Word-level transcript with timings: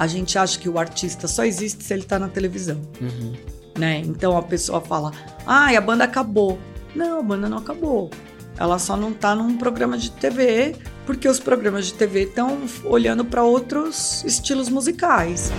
a 0.00 0.06
gente 0.06 0.38
acha 0.38 0.58
que 0.58 0.66
o 0.66 0.78
artista 0.78 1.28
só 1.28 1.44
existe 1.44 1.84
se 1.84 1.92
ele 1.92 2.04
tá 2.04 2.18
na 2.18 2.26
televisão. 2.26 2.80
Uhum. 2.98 3.34
Né? 3.78 3.98
Então 3.98 4.34
a 4.34 4.42
pessoa 4.42 4.80
fala: 4.80 5.12
ah, 5.46 5.68
a 5.76 5.80
banda 5.80 6.04
acabou. 6.04 6.58
Não, 6.96 7.20
a 7.20 7.22
banda 7.22 7.50
não 7.50 7.58
acabou. 7.58 8.10
Ela 8.58 8.78
só 8.78 8.96
não 8.96 9.12
tá 9.12 9.34
num 9.34 9.58
programa 9.58 9.98
de 9.98 10.10
TV, 10.10 10.74
porque 11.04 11.28
os 11.28 11.38
programas 11.38 11.86
de 11.86 11.94
TV 11.94 12.22
estão 12.22 12.60
olhando 12.84 13.26
para 13.26 13.42
outros 13.42 14.24
estilos 14.24 14.70
musicais. 14.70 15.52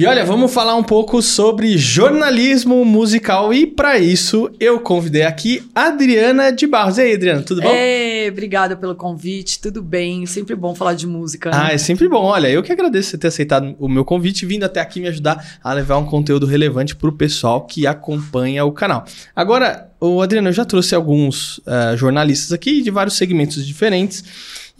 E 0.00 0.06
olha, 0.06 0.24
vamos 0.24 0.50
falar 0.50 0.76
um 0.76 0.82
pouco 0.82 1.20
sobre 1.20 1.76
jornalismo 1.76 2.86
musical 2.86 3.52
e 3.52 3.66
para 3.66 3.98
isso 3.98 4.50
eu 4.58 4.80
convidei 4.80 5.24
aqui 5.24 5.62
Adriana 5.74 6.50
de 6.50 6.66
Barros. 6.66 6.96
E 6.96 7.02
aí, 7.02 7.14
Adriana, 7.16 7.42
tudo 7.42 7.60
bom? 7.60 7.68
Ei, 7.68 8.30
obrigada 8.30 8.74
pelo 8.74 8.94
convite, 8.94 9.60
tudo 9.60 9.82
bem? 9.82 10.24
Sempre 10.24 10.56
bom 10.56 10.74
falar 10.74 10.94
de 10.94 11.06
música. 11.06 11.50
Né? 11.50 11.56
Ah, 11.60 11.72
é 11.74 11.76
sempre 11.76 12.08
bom. 12.08 12.24
Olha, 12.24 12.48
eu 12.48 12.62
que 12.62 12.72
agradeço 12.72 13.10
você 13.10 13.18
ter 13.18 13.28
aceitado 13.28 13.76
o 13.78 13.90
meu 13.90 14.02
convite 14.02 14.46
e 14.46 14.48
vindo 14.48 14.64
até 14.64 14.80
aqui 14.80 15.02
me 15.02 15.08
ajudar 15.08 15.58
a 15.62 15.70
levar 15.74 15.98
um 15.98 16.06
conteúdo 16.06 16.46
relevante 16.46 16.96
para 16.96 17.10
o 17.10 17.12
pessoal 17.12 17.66
que 17.66 17.86
acompanha 17.86 18.64
o 18.64 18.72
canal. 18.72 19.04
Agora, 19.36 19.90
o 20.00 20.22
Adriano, 20.22 20.48
eu 20.48 20.54
já 20.54 20.64
trouxe 20.64 20.94
alguns 20.94 21.58
uh, 21.58 21.94
jornalistas 21.94 22.52
aqui 22.52 22.80
de 22.80 22.90
vários 22.90 23.18
segmentos 23.18 23.66
diferentes 23.66 24.24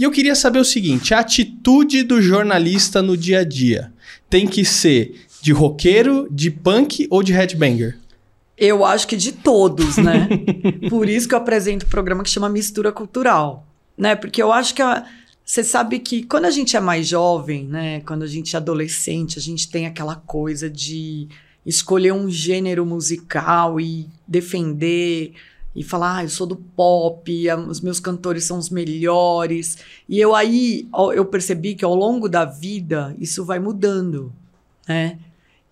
e 0.01 0.03
eu 0.03 0.11
queria 0.11 0.35
saber 0.35 0.59
o 0.59 0.65
seguinte: 0.65 1.13
a 1.13 1.19
atitude 1.19 2.03
do 2.03 2.23
jornalista 2.23 3.03
no 3.03 3.19
dia 3.19 3.41
a 3.41 3.45
dia 3.45 3.93
tem 4.31 4.49
que 4.49 4.65
ser 4.65 5.27
de 5.43 5.53
roqueiro, 5.53 6.27
de 6.31 6.51
punk 6.51 7.07
ou 7.11 7.23
de 7.23 7.35
headbanger? 7.35 7.99
Eu 8.57 8.83
acho 8.83 9.07
que 9.07 9.15
de 9.15 9.33
todos, 9.33 9.99
né? 9.99 10.27
Por 10.89 11.07
isso 11.07 11.29
que 11.29 11.35
eu 11.35 11.39
apresento 11.39 11.85
o 11.85 11.89
um 11.89 11.91
programa 11.91 12.23
que 12.23 12.31
chama 12.31 12.49
Mistura 12.49 12.91
Cultural, 12.91 13.67
né? 13.97 14.17
Porque 14.17 14.43
eu 14.43 14.51
acho 14.51 14.75
que 14.75 14.83
você 15.45 15.63
sabe 15.63 15.99
que 15.99 16.23
quando 16.23 16.47
a 16.47 16.51
gente 16.51 16.79
é 16.79 16.81
mais 16.81 17.07
jovem, 17.07 17.67
né? 17.67 18.01
Quando 18.01 18.23
a 18.23 18.27
gente 18.27 18.57
é 18.57 18.59
adolescente, 18.59 19.39
a 19.39 19.43
gente 19.43 19.71
tem 19.71 19.85
aquela 19.85 20.17
coisa 20.17 20.71
de 20.71 21.29
escolher 21.67 22.13
um 22.13 22.31
gênero 22.31 22.87
musical 22.87 23.79
e 23.79 24.09
defender 24.27 25.35
e 25.75 25.85
falar, 25.85 26.17
ah, 26.17 26.25
eu 26.25 26.29
sou 26.29 26.47
do 26.47 26.57
pop, 26.57 27.47
os 27.69 27.81
meus 27.81 28.01
cantores 28.01 28.45
são 28.45 28.59
os 28.59 28.71
melhores. 28.71 29.79
E 30.09 30.19
eu 30.19 30.35
aí 30.35 30.89
eu 31.15 31.25
percebi 31.25 31.75
que 31.75 31.85
ao 31.85 31.95
longo 31.95 32.29
da 32.29 32.45
vida 32.45 33.15
isso 33.19 33.45
vai 33.45 33.59
mudando, 33.59 34.33
né? 34.89 35.19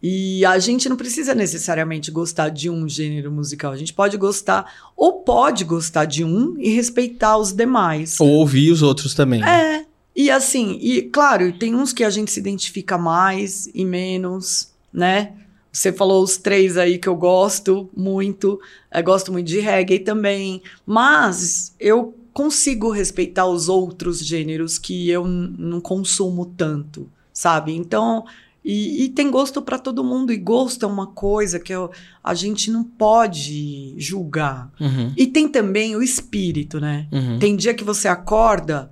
E 0.01 0.45
a 0.45 0.59
gente 0.61 0.89
não 0.89 0.97
precisa 0.97 1.35
necessariamente 1.35 2.11
gostar 2.11 2.51
de 2.51 2.71
um 2.71 2.89
gênero 2.89 3.33
musical. 3.33 3.73
A 3.73 3.77
gente 3.77 3.93
pode 3.93 4.17
gostar, 4.17 4.73
ou 4.97 5.25
pode 5.25 5.65
gostar 5.65 6.05
de 6.05 6.23
um 6.23 6.57
e 6.59 6.71
respeitar 6.71 7.37
os 7.37 7.53
demais. 7.53 8.21
Ou 8.21 8.29
ouvir 8.29 8.71
os 8.71 8.81
outros 8.81 9.13
também. 9.13 9.41
Né? 9.41 9.81
É. 9.81 9.87
E 10.15 10.31
assim, 10.31 10.79
e 10.81 11.03
claro, 11.03 11.53
tem 11.53 11.75
uns 11.75 11.93
que 11.93 12.05
a 12.05 12.11
gente 12.11 12.31
se 12.31 12.39
identifica 12.39 12.97
mais 12.97 13.69
e 13.75 13.85
menos, 13.85 14.73
né? 14.93 15.33
Você 15.79 15.93
falou 15.93 16.25
os 16.25 16.37
três 16.37 16.77
aí 16.77 16.99
que 16.99 17.09
eu 17.09 17.15
gosto 17.15 17.89
muito. 17.97 18.61
Eu 18.93 19.05
gosto 19.05 19.31
muito 19.31 19.47
de 19.47 19.61
reggae 19.61 20.01
também. 20.01 20.61
Mas 20.85 21.73
eu 21.79 22.17
consigo 22.33 22.91
respeitar 22.91 23.47
os 23.47 23.69
outros 23.69 24.19
gêneros 24.19 24.77
que 24.77 25.09
eu 25.09 25.25
não 25.25 25.81
consumo 25.81 26.47
tanto, 26.47 27.09
sabe? 27.33 27.77
Então, 27.77 28.25
e, 28.65 29.05
e 29.05 29.09
tem 29.11 29.31
gosto 29.31 29.63
para 29.63 29.79
todo 29.79 30.03
mundo. 30.03 30.33
E 30.33 30.37
gosto 30.37 30.85
é 30.85 30.89
uma 30.89 31.07
coisa 31.07 31.61
que 31.61 31.73
eu, 31.73 31.93
a 32.25 32.35
gente 32.35 32.73
não 32.73 32.83
pode 32.83 33.95
julgar. 33.97 34.73
Uhum. 34.81 35.13
E 35.17 35.29
tem 35.29 35.47
também 35.47 35.95
o 35.95 36.03
espírito, 36.03 36.81
né? 36.81 37.07
Uhum. 37.13 37.39
Tem 37.39 37.55
dia 37.55 37.73
que 37.73 37.85
você 37.85 38.09
acorda 38.09 38.91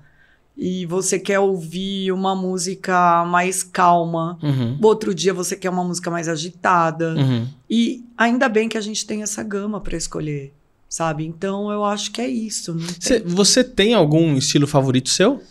e 0.56 0.86
você 0.86 1.18
quer 1.18 1.38
ouvir 1.38 2.10
uma 2.12 2.34
música 2.34 3.24
mais 3.26 3.62
calma. 3.62 4.38
Uhum. 4.42 4.78
Outro 4.82 5.14
dia 5.14 5.34
você 5.34 5.54
quer 5.54 5.68
uma 5.68 5.84
música 5.84 6.10
mais 6.10 6.28
agitada. 6.28 7.14
Uhum. 7.14 7.46
E 7.68 8.04
ainda 8.16 8.48
bem 8.48 8.68
que 8.68 8.78
a 8.78 8.80
gente 8.80 9.06
tem 9.06 9.22
essa 9.22 9.42
gama 9.42 9.80
para 9.80 9.96
escolher, 9.96 10.54
sabe? 10.88 11.26
Então 11.26 11.70
eu 11.70 11.84
acho 11.84 12.10
que 12.10 12.22
é 12.22 12.28
isso. 12.28 12.74
Cê, 12.98 13.20
tem... 13.20 13.34
Você 13.34 13.62
tem 13.62 13.94
algum 13.94 14.36
estilo 14.36 14.66
favorito 14.66 15.10
seu? 15.10 15.42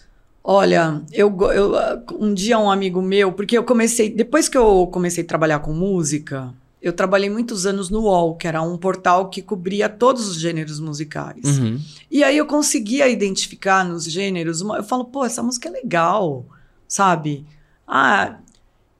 Olha, 0.43 1.01
eu, 1.11 1.35
eu 1.51 1.73
um 2.19 2.33
dia 2.33 2.59
um 2.59 2.69
amigo 2.69 3.01
meu, 3.01 3.31
porque 3.31 3.57
eu 3.57 3.63
comecei 3.63 4.09
depois 4.09 4.47
que 4.47 4.57
eu 4.57 4.87
comecei 4.87 5.23
a 5.23 5.27
trabalhar 5.27 5.59
com 5.59 5.73
música, 5.73 6.53
eu 6.85 6.93
trabalhei 6.93 7.31
muitos 7.31 7.65
anos 7.65 7.89
no 7.89 8.01
UOL, 8.01 8.35
que 8.35 8.47
era 8.47 8.61
um 8.61 8.77
portal 8.77 9.27
que 9.27 9.41
cobria 9.41 9.89
todos 9.89 10.27
os 10.27 10.39
gêneros 10.39 10.79
musicais. 10.79 11.57
Uhum. 11.57 11.79
E 12.11 12.23
aí 12.23 12.37
eu 12.37 12.45
conseguia 12.45 13.09
identificar 13.09 13.83
nos 13.83 14.03
gêneros, 14.03 14.61
uma, 14.61 14.77
eu 14.77 14.83
falo, 14.83 15.03
pô, 15.03 15.25
essa 15.25 15.41
música 15.41 15.67
é 15.67 15.71
legal, 15.71 16.45
sabe? 16.87 17.43
Ah, 17.87 18.37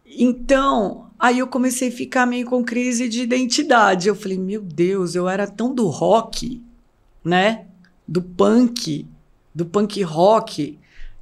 então, 0.04 1.12
aí 1.20 1.38
eu 1.38 1.46
comecei 1.46 1.90
a 1.90 1.92
ficar 1.92 2.26
meio 2.26 2.48
com 2.48 2.64
crise 2.64 3.08
de 3.08 3.22
identidade. 3.22 4.08
Eu 4.08 4.16
falei, 4.16 4.40
meu 4.40 4.64
Deus, 4.64 5.14
eu 5.14 5.30
era 5.30 5.46
tão 5.46 5.72
do 5.72 5.86
rock, 5.86 6.64
né? 7.24 7.68
Do 8.08 8.20
punk, 8.20 9.06
do 9.54 9.64
punk 9.64 10.02
rock. 10.02 10.80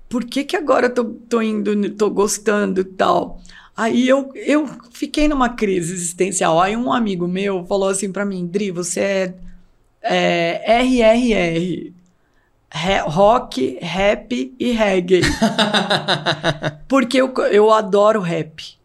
Por 0.08 0.24
que 0.24 0.46
que 0.46 0.56
agora 0.56 0.86
eu 0.86 0.94
tô, 0.94 1.04
tô 1.28 1.42
indo, 1.42 1.90
tô 1.90 2.10
gostando 2.10 2.80
e 2.80 2.86
tal? 2.86 3.42
Aí 3.76 4.08
eu, 4.08 4.32
eu 4.36 4.68
fiquei 4.92 5.28
numa 5.28 5.50
crise 5.50 5.94
existencial. 5.94 6.62
Aí 6.62 6.78
um 6.78 6.94
amigo 6.94 7.28
meu 7.28 7.66
falou 7.66 7.90
assim 7.90 8.12
para 8.12 8.26
mim, 8.26 8.46
Dri, 8.46 8.70
você 8.70 9.34
é, 10.02 10.62
é 10.64 10.82
RRR. 10.84 11.92
rock, 13.08 13.80
rap 13.82 14.56
e 14.60 14.72
reggae. 14.72 15.22
Porque 16.88 17.18
eu, 17.18 17.34
eu 17.52 17.72
adoro 17.72 18.22
rap. 18.22 18.78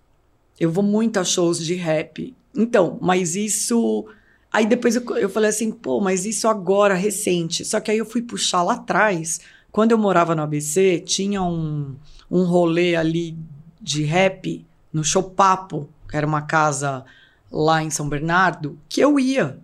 Eu 0.59 0.71
vou 0.71 0.83
muito 0.83 1.21
a 1.21 1.25
shows 1.25 1.65
de 1.65 1.75
rap. 1.75 2.35
Então, 2.57 2.99
mas 3.01 3.37
isso. 3.37 4.07
Aí 4.51 4.65
depois 4.65 4.97
eu, 4.97 5.05
eu 5.19 5.29
falei 5.29 5.51
assim, 5.51 5.71
pô, 5.71 6.01
mas 6.01 6.25
isso 6.25 6.49
agora, 6.49 6.95
recente. 6.95 7.63
Só 7.63 7.79
que 7.79 7.91
aí 7.91 7.99
eu 7.99 8.07
fui 8.07 8.23
puxar 8.23 8.63
lá 8.63 8.75
atrás. 8.75 9.41
Quando 9.71 9.93
eu 9.93 9.99
morava 9.99 10.35
no 10.35 10.43
ABC, 10.43 10.99
tinha 11.01 11.43
um, 11.43 11.95
um 12.31 12.45
rolê 12.45 12.97
ali 12.97 13.37
de 13.81 14.03
rap 14.03 14.67
no 14.99 15.05
Chopapo, 15.05 15.89
que 16.09 16.17
era 16.17 16.27
uma 16.27 16.43
casa 16.43 17.05
lá 17.51 17.83
em 17.83 17.89
São 17.89 18.09
Bernardo, 18.09 18.79
que 18.89 19.01
eu 19.01 19.19
ia. 19.19 19.59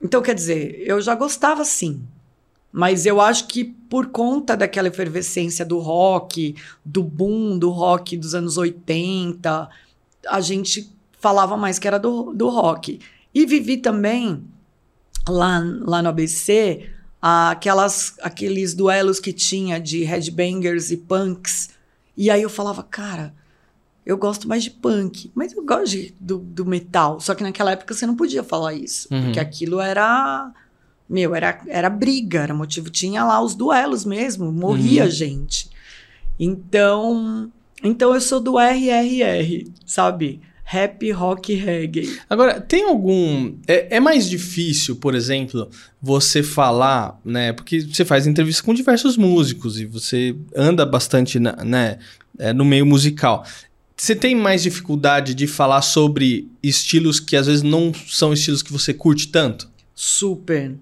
Então, 0.00 0.22
quer 0.22 0.34
dizer, 0.34 0.80
eu 0.86 1.00
já 1.00 1.14
gostava 1.14 1.64
sim. 1.64 2.02
Mas 2.72 3.04
eu 3.04 3.20
acho 3.20 3.48
que 3.48 3.64
por 3.64 4.06
conta 4.06 4.56
daquela 4.56 4.88
efervescência 4.88 5.64
do 5.64 5.78
rock, 5.78 6.54
do 6.84 7.02
boom 7.02 7.58
do 7.58 7.70
rock 7.70 8.16
dos 8.16 8.34
anos 8.34 8.56
80, 8.56 9.68
a 10.28 10.40
gente 10.40 10.92
falava 11.18 11.56
mais 11.56 11.78
que 11.78 11.88
era 11.88 11.98
do, 11.98 12.32
do 12.32 12.48
rock. 12.48 13.00
E 13.34 13.44
vivi 13.44 13.78
também 13.78 14.44
lá, 15.26 15.60
lá 15.80 16.02
no 16.02 16.10
ABC 16.10 16.88
aquelas, 17.20 18.14
aqueles 18.22 18.74
duelos 18.74 19.18
que 19.18 19.32
tinha 19.32 19.80
de 19.80 20.04
headbangers 20.04 20.90
e 20.90 20.96
punks. 20.96 21.70
E 22.16 22.30
aí 22.30 22.42
eu 22.42 22.50
falava, 22.50 22.82
cara, 22.82 23.34
eu 24.08 24.16
gosto 24.16 24.48
mais 24.48 24.64
de 24.64 24.70
punk, 24.70 25.30
mas 25.34 25.52
eu 25.52 25.62
gosto 25.62 25.90
de, 25.90 26.14
do, 26.18 26.38
do, 26.38 26.64
metal. 26.64 27.20
Só 27.20 27.34
que 27.34 27.42
naquela 27.42 27.72
época 27.72 27.92
você 27.92 28.06
não 28.06 28.16
podia 28.16 28.42
falar 28.42 28.72
isso, 28.72 29.06
uhum. 29.12 29.24
porque 29.24 29.38
aquilo 29.38 29.78
era. 29.80 30.50
Meu, 31.06 31.34
era, 31.34 31.60
era 31.68 31.90
briga, 31.90 32.40
era 32.40 32.54
motivo. 32.54 32.88
Tinha 32.88 33.22
lá 33.22 33.38
os 33.42 33.54
duelos 33.54 34.06
mesmo, 34.06 34.50
morria 34.50 35.04
uhum. 35.04 35.10
gente. 35.10 35.68
Então. 36.40 37.52
Então 37.84 38.14
eu 38.14 38.20
sou 38.22 38.40
do 38.40 38.58
RRR, 38.58 39.70
sabe? 39.84 40.40
Rap, 40.64 41.10
rock, 41.12 41.54
reggae. 41.54 42.18
Agora, 42.30 42.62
tem 42.62 42.84
algum. 42.84 43.56
É, 43.66 43.96
é, 43.96 44.00
mais 44.00 44.28
difícil, 44.28 44.96
por 44.96 45.14
exemplo, 45.14 45.68
você 46.00 46.42
falar, 46.42 47.20
né? 47.22 47.52
Porque 47.52 47.80
você 47.80 48.06
faz 48.06 48.26
entrevista 48.26 48.62
com 48.62 48.72
diversos 48.72 49.18
músicos 49.18 49.78
e 49.78 49.84
você 49.84 50.34
anda 50.56 50.86
bastante, 50.86 51.38
né? 51.38 51.98
É, 52.38 52.52
no 52.52 52.64
meio 52.64 52.86
musical. 52.86 53.44
Você 54.00 54.14
tem 54.14 54.34
mais 54.34 54.62
dificuldade 54.62 55.34
de 55.34 55.48
falar 55.48 55.82
sobre 55.82 56.48
estilos 56.62 57.18
que 57.18 57.36
às 57.36 57.48
vezes 57.48 57.62
não 57.64 57.92
são 57.92 58.32
estilos 58.32 58.62
que 58.62 58.72
você 58.72 58.94
curte 58.94 59.26
tanto? 59.26 59.68
Super. 59.92 60.76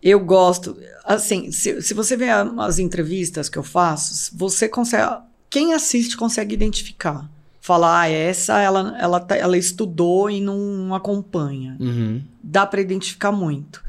Eu 0.00 0.20
gosto. 0.20 0.78
Assim, 1.04 1.50
se, 1.50 1.82
se 1.82 1.92
você 1.92 2.16
ver 2.16 2.30
as 2.30 2.78
entrevistas 2.78 3.48
que 3.48 3.58
eu 3.58 3.64
faço, 3.64 4.30
você 4.36 4.68
consegue. 4.68 5.20
Quem 5.50 5.74
assiste 5.74 6.16
consegue 6.16 6.54
identificar. 6.54 7.28
Falar, 7.60 8.02
ah, 8.02 8.08
essa 8.08 8.58
ela, 8.60 8.96
ela, 8.98 9.20
tá, 9.20 9.36
ela 9.36 9.58
estudou 9.58 10.30
e 10.30 10.40
não 10.40 10.94
acompanha. 10.94 11.76
Uhum. 11.78 12.22
Dá 12.42 12.64
para 12.64 12.80
identificar 12.80 13.32
muito. 13.32 13.82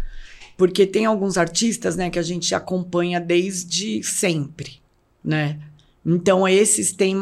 Porque 0.58 0.88
tem 0.88 1.06
alguns 1.06 1.38
artistas 1.38 1.96
né, 1.96 2.10
que 2.10 2.20
a 2.20 2.24
gente 2.24 2.54
acompanha 2.54 3.20
desde 3.20 4.04
sempre, 4.04 4.82
né? 5.24 5.60
Então, 6.06 6.48
esses 6.48 6.92
têm, 6.92 7.16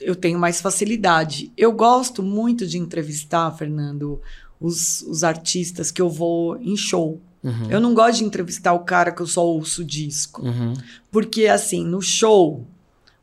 eu 0.00 0.14
tenho 0.14 0.38
mais 0.38 0.60
facilidade. 0.60 1.52
Eu 1.56 1.72
gosto 1.72 2.22
muito 2.22 2.66
de 2.66 2.78
entrevistar, 2.78 3.50
Fernando, 3.52 4.20
os, 4.60 5.02
os 5.02 5.24
artistas 5.24 5.90
que 5.90 6.00
eu 6.00 6.08
vou 6.08 6.56
em 6.58 6.76
show. 6.76 7.20
Uhum. 7.42 7.70
Eu 7.70 7.80
não 7.80 7.94
gosto 7.94 8.18
de 8.18 8.24
entrevistar 8.24 8.72
o 8.72 8.80
cara 8.80 9.10
que 9.10 9.20
eu 9.20 9.26
só 9.26 9.44
ouço 9.44 9.84
disco. 9.84 10.42
Uhum. 10.42 10.74
Porque, 11.10 11.46
assim, 11.46 11.84
no 11.84 12.00
show, 12.00 12.66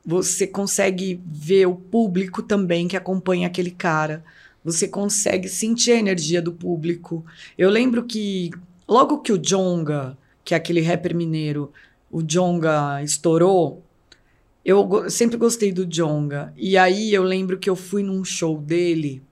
você 0.05 0.47
consegue 0.47 1.21
ver 1.25 1.67
o 1.67 1.75
público 1.75 2.41
também 2.41 2.87
que 2.87 2.97
acompanha 2.97 3.47
aquele 3.47 3.71
cara. 3.71 4.23
Você 4.63 4.87
consegue 4.87 5.47
sentir 5.47 5.91
a 5.91 5.99
energia 5.99 6.41
do 6.41 6.51
público. 6.51 7.25
Eu 7.57 7.69
lembro 7.69 8.03
que, 8.03 8.51
logo 8.87 9.19
que 9.19 9.31
o 9.31 9.37
Jonga, 9.37 10.17
que 10.43 10.53
é 10.53 10.57
aquele 10.57 10.81
rapper 10.81 11.15
mineiro, 11.15 11.71
o 12.11 12.21
Jonga 12.21 13.01
estourou, 13.03 13.83
eu 14.67 15.09
sempre 15.09 15.37
gostei 15.37 15.71
do 15.71 15.85
Jonga. 15.85 16.53
E 16.57 16.77
aí 16.77 17.13
eu 17.13 17.23
lembro 17.23 17.57
que 17.57 17.69
eu 17.69 17.75
fui 17.75 18.03
num 18.03 18.25
show 18.25 18.57
dele. 18.57 19.23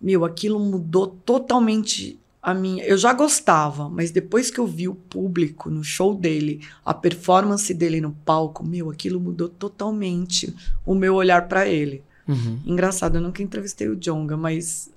Meu, 0.00 0.24
aquilo 0.24 0.58
mudou 0.58 1.06
totalmente 1.06 2.18
a 2.42 2.52
minha. 2.52 2.82
Eu 2.82 2.98
já 2.98 3.12
gostava, 3.12 3.88
mas 3.88 4.10
depois 4.10 4.50
que 4.50 4.58
eu 4.58 4.66
vi 4.66 4.88
o 4.88 4.94
público 4.96 5.70
no 5.70 5.84
show 5.84 6.12
dele, 6.12 6.66
a 6.84 6.92
performance 6.92 7.72
dele 7.72 8.00
no 8.00 8.10
palco, 8.24 8.66
meu, 8.66 8.90
aquilo 8.90 9.20
mudou 9.20 9.48
totalmente 9.48 10.52
o 10.84 10.92
meu 10.92 11.14
olhar 11.14 11.46
pra 11.46 11.68
ele. 11.68 12.02
Uhum. 12.26 12.58
Engraçado, 12.66 13.14
eu 13.14 13.20
nunca 13.20 13.44
entrevistei 13.44 13.88
o 13.88 13.94
Jonga, 13.94 14.36
mas. 14.36 14.90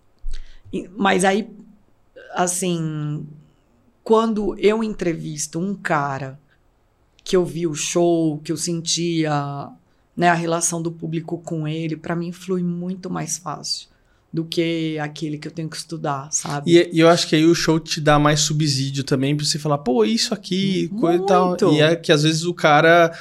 Mas 0.98 1.24
aí, 1.24 1.48
assim, 2.34 3.28
quando 4.04 4.58
eu 4.58 4.84
entrevisto 4.84 5.60
um 5.60 5.76
cara 5.76 6.40
que 7.24 7.36
eu 7.36 7.46
vi 7.46 7.68
o 7.68 7.76
show, 7.76 8.40
que 8.40 8.52
eu 8.52 8.58
sentia 8.58 9.72
né, 10.16 10.30
a 10.30 10.34
relação 10.34 10.82
do 10.82 10.92
público 10.92 11.38
com 11.40 11.68
ele, 11.68 11.96
pra 11.96 12.16
mim 12.16 12.32
flui 12.32 12.62
muito 12.64 13.10
mais 13.10 13.38
fácil 13.38 13.88
do 14.32 14.44
que 14.44 14.98
aquele 15.00 15.38
que 15.38 15.48
eu 15.48 15.52
tenho 15.52 15.70
que 15.70 15.78
estudar, 15.78 16.28
sabe? 16.32 16.72
E, 16.72 16.90
e 16.92 17.00
eu 17.00 17.08
acho 17.08 17.28
que 17.28 17.36
aí 17.36 17.46
o 17.46 17.54
show 17.54 17.80
te 17.80 18.02
dá 18.02 18.18
mais 18.18 18.40
subsídio 18.40 19.04
também 19.04 19.36
pra 19.36 19.46
você 19.46 19.60
falar, 19.60 19.78
pô, 19.78 20.04
isso 20.04 20.34
aqui, 20.34 20.88
coisa 21.00 21.22
e 21.24 21.26
tal. 21.28 21.58
E 21.74 21.82
é 21.82 21.96
que 21.96 22.12
às 22.12 22.24
vezes 22.24 22.44
o 22.44 22.54
cara. 22.54 23.12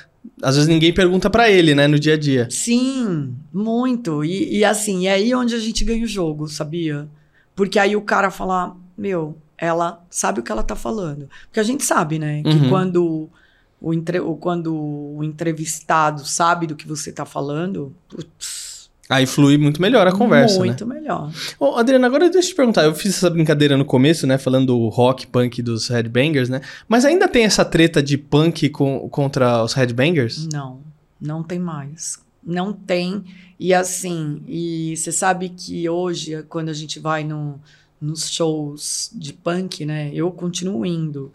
Às 0.40 0.54
vezes 0.54 0.68
ninguém 0.68 0.92
pergunta 0.92 1.28
pra 1.28 1.50
ele, 1.50 1.74
né, 1.74 1.86
no 1.86 1.98
dia 1.98 2.14
a 2.14 2.16
dia. 2.16 2.48
Sim, 2.50 3.34
muito. 3.52 4.24
E, 4.24 4.58
e 4.58 4.64
assim, 4.64 5.06
é 5.06 5.12
aí 5.14 5.34
onde 5.34 5.54
a 5.54 5.58
gente 5.58 5.84
ganha 5.84 6.04
o 6.04 6.08
jogo, 6.08 6.48
sabia? 6.48 7.06
Porque 7.54 7.78
aí 7.78 7.94
o 7.94 8.02
cara 8.02 8.30
fala, 8.30 8.74
meu, 8.96 9.36
ela 9.58 10.02
sabe 10.08 10.40
o 10.40 10.42
que 10.42 10.50
ela 10.50 10.62
tá 10.62 10.74
falando. 10.76 11.28
Porque 11.46 11.60
a 11.60 11.64
gente 11.64 11.84
sabe, 11.84 12.18
né? 12.18 12.42
Que 12.42 12.48
Uhum. 12.48 12.68
quando, 12.70 13.28
o 13.82 13.92
entre, 13.92 14.20
o- 14.20 14.36
quando 14.36 14.74
o 14.74 15.22
entrevistado 15.24 16.24
sabe 16.24 16.66
do 16.66 16.76
que 16.76 16.86
você 16.86 17.10
tá 17.12 17.24
falando, 17.26 17.92
putz, 18.08 18.72
Aí 19.08 19.26
flui 19.26 19.58
muito 19.58 19.82
melhor 19.82 20.06
a 20.06 20.12
conversa, 20.12 20.58
né? 20.60 20.66
muito 20.66 20.86
melhor. 20.86 21.30
Ô, 21.60 21.74
Adriana, 21.76 22.06
agora 22.06 22.30
deixa 22.30 22.48
eu 22.48 22.52
te 22.52 22.56
perguntar. 22.56 22.84
Eu 22.84 22.94
fiz 22.94 23.16
essa 23.16 23.28
brincadeira 23.28 23.76
no 23.76 23.84
começo, 23.84 24.26
né? 24.26 24.38
Falando 24.38 24.68
do 24.68 24.88
rock, 24.88 25.26
punk 25.26 25.60
dos 25.60 25.88
headbangers, 25.88 26.48
né? 26.48 26.62
Mas 26.88 27.04
ainda 27.04 27.28
tem 27.28 27.44
essa 27.44 27.62
treta 27.62 28.02
de 28.02 28.16
punk 28.16 28.70
com- 28.70 29.06
contra 29.10 29.62
os 29.62 29.74
headbangers? 29.74 30.46
Não, 30.50 30.80
não 31.20 31.42
tem 31.42 31.58
mais. 31.58 32.18
Não 32.42 32.72
tem. 32.72 33.22
E 33.60 33.74
assim, 33.74 34.40
e 34.48 34.96
você 34.96 35.12
sabe 35.12 35.50
que 35.50 35.86
hoje, 35.88 36.42
quando 36.48 36.70
a 36.70 36.72
gente 36.74 36.98
vai 36.98 37.22
no, 37.22 37.60
nos 38.00 38.30
shows 38.30 39.10
de 39.14 39.34
punk, 39.34 39.84
né? 39.84 40.10
Eu 40.14 40.30
continuo 40.30 40.86
indo. 40.86 41.30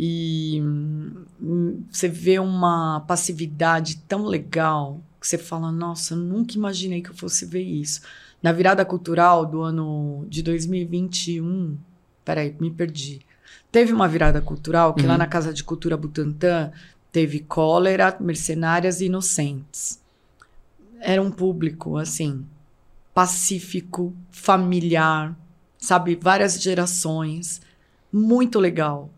E 0.00 0.60
hum, 0.62 1.82
você 1.90 2.06
vê 2.08 2.38
uma 2.38 3.00
passividade 3.00 3.96
tão 4.06 4.24
legal 4.26 5.00
que 5.20 5.26
você 5.26 5.36
fala, 5.36 5.72
nossa, 5.72 6.14
eu 6.14 6.18
nunca 6.18 6.54
imaginei 6.54 7.02
que 7.02 7.10
eu 7.10 7.14
fosse 7.16 7.44
ver 7.44 7.62
isso. 7.62 8.02
Na 8.40 8.52
virada 8.52 8.84
cultural 8.84 9.44
do 9.44 9.60
ano 9.60 10.24
de 10.28 10.40
2021, 10.44 11.76
peraí, 12.24 12.54
me 12.60 12.70
perdi. 12.70 13.20
Teve 13.72 13.92
uma 13.92 14.06
virada 14.06 14.40
cultural 14.40 14.94
que 14.94 15.04
lá 15.04 15.14
Uhum. 15.14 15.18
na 15.18 15.26
Casa 15.26 15.52
de 15.52 15.64
Cultura 15.64 15.96
Butantã 15.96 16.70
teve 17.10 17.40
cólera, 17.40 18.16
mercenárias 18.20 19.00
e 19.00 19.06
inocentes. 19.06 20.00
Era 21.00 21.20
um 21.20 21.30
público, 21.32 21.96
assim, 21.96 22.46
pacífico, 23.12 24.14
familiar, 24.30 25.36
sabe? 25.76 26.14
Várias 26.20 26.62
gerações. 26.62 27.60
Muito 28.12 28.60
legal. 28.60 29.10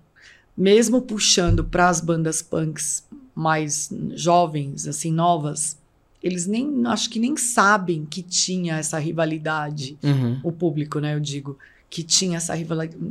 Mesmo 0.61 1.01
puxando 1.01 1.65
para 1.65 1.89
as 1.89 2.03
bandas 2.03 2.43
punks 2.43 3.03
mais 3.35 3.91
jovens, 4.15 4.87
assim, 4.87 5.11
novas, 5.11 5.79
eles 6.23 6.47
nem, 6.47 6.87
acho 6.87 7.09
que 7.09 7.19
nem 7.19 7.35
sabem 7.35 8.05
que 8.05 8.23
tinha 8.23 8.77
essa 8.77 8.99
rivalidade 8.99 9.97
Uhum. 10.03 10.39
o 10.43 10.53
público, 10.53 11.01
né? 11.01 11.15
Eu 11.15 11.21
digo, 11.21 11.57
que 11.89 12.03
tinha 12.03 12.37
essa 12.37 12.55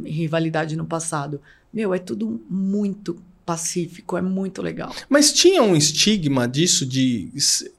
rivalidade 0.05 0.75
no 0.75 0.85
passado. 0.85 1.41
Meu, 1.73 1.91
é 1.91 1.97
tudo 1.97 2.39
muito 2.47 3.17
pacífico, 3.49 4.15
é 4.15 4.21
muito 4.21 4.61
legal. 4.61 4.93
Mas 5.09 5.33
tinha 5.33 5.63
um 5.63 5.75
estigma 5.75 6.47
disso 6.47 6.85
de, 6.85 7.31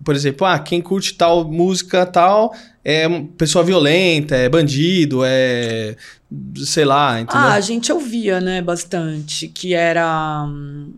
por 0.04 0.14
exemplo, 0.16 0.44
ah, 0.46 0.58
quem 0.58 0.80
curte 0.82 1.14
tal 1.14 1.44
música 1.48 2.04
tal 2.04 2.52
é 2.84 3.08
pessoa 3.38 3.62
violenta, 3.64 4.34
é 4.34 4.48
bandido, 4.48 5.20
é 5.24 5.96
sei 6.56 6.84
lá, 6.84 7.20
entendeu? 7.20 7.46
Ah, 7.46 7.54
a 7.54 7.60
gente 7.60 7.92
ouvia, 7.92 8.40
né, 8.40 8.60
bastante, 8.62 9.46
que 9.48 9.72
era. 9.74 10.44
hum, 10.48 10.92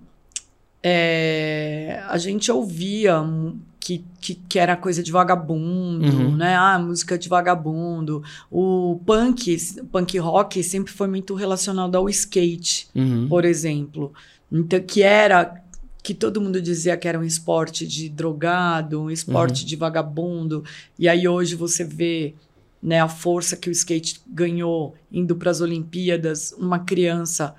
é, 0.82 2.02
a 2.08 2.18
gente 2.18 2.50
ouvia 2.50 3.20
hum, 3.20 3.56
que, 3.78 4.04
que, 4.20 4.34
que 4.48 4.58
era 4.58 4.76
coisa 4.76 5.02
de 5.02 5.10
vagabundo, 5.12 6.06
Uhum. 6.06 6.36
né? 6.36 6.54
Ah, 6.56 6.78
música 6.78 7.18
de 7.18 7.28
vagabundo. 7.28 8.22
O 8.50 9.00
punk, 9.04 9.56
punk 9.90 10.18
rock 10.18 10.62
sempre 10.62 10.92
foi 10.92 11.08
muito 11.08 11.34
relacionado 11.34 11.96
ao 11.96 12.08
skate. 12.08 12.88
Uhum. 12.94 13.26
por 13.28 13.44
exemplo. 13.44 14.12
Então, 14.52 14.80
que 14.80 15.02
era 15.02 15.62
que 16.02 16.12
todo 16.12 16.40
mundo 16.40 16.60
dizia 16.60 16.96
que 16.96 17.06
era 17.06 17.18
um 17.18 17.22
esporte 17.22 17.86
de 17.86 18.08
drogado, 18.08 19.00
um 19.00 19.10
esporte 19.10 19.64
de 19.64 19.76
vagabundo. 19.76 20.64
E 20.98 21.08
aí 21.08 21.28
hoje 21.28 21.54
você 21.54 21.84
vê 21.84 22.34
né, 22.82 23.00
a 23.00 23.08
força 23.08 23.56
que 23.56 23.68
o 23.68 23.72
skate 23.72 24.20
ganhou 24.26 24.96
indo 25.12 25.36
para 25.36 25.50
as 25.50 25.60
Olimpíadas, 25.60 26.52
uma 26.58 26.80
criança 26.80 27.54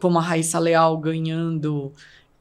como 0.00 0.18
a 0.18 0.22
Raíssa 0.22 0.58
Leal 0.58 0.96
ganhando. 0.98 1.92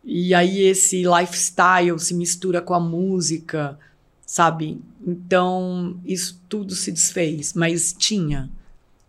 E 0.04 0.34
aí 0.34 0.62
esse 0.62 1.04
lifestyle 1.04 2.00
se 2.00 2.14
mistura 2.14 2.62
com 2.62 2.74
a 2.74 2.80
música, 2.80 3.78
sabe? 4.26 4.80
Então, 5.06 6.00
isso 6.06 6.42
tudo 6.48 6.74
se 6.74 6.92
desfez, 6.92 7.54
mas 7.54 7.94
tinha. 7.94 8.50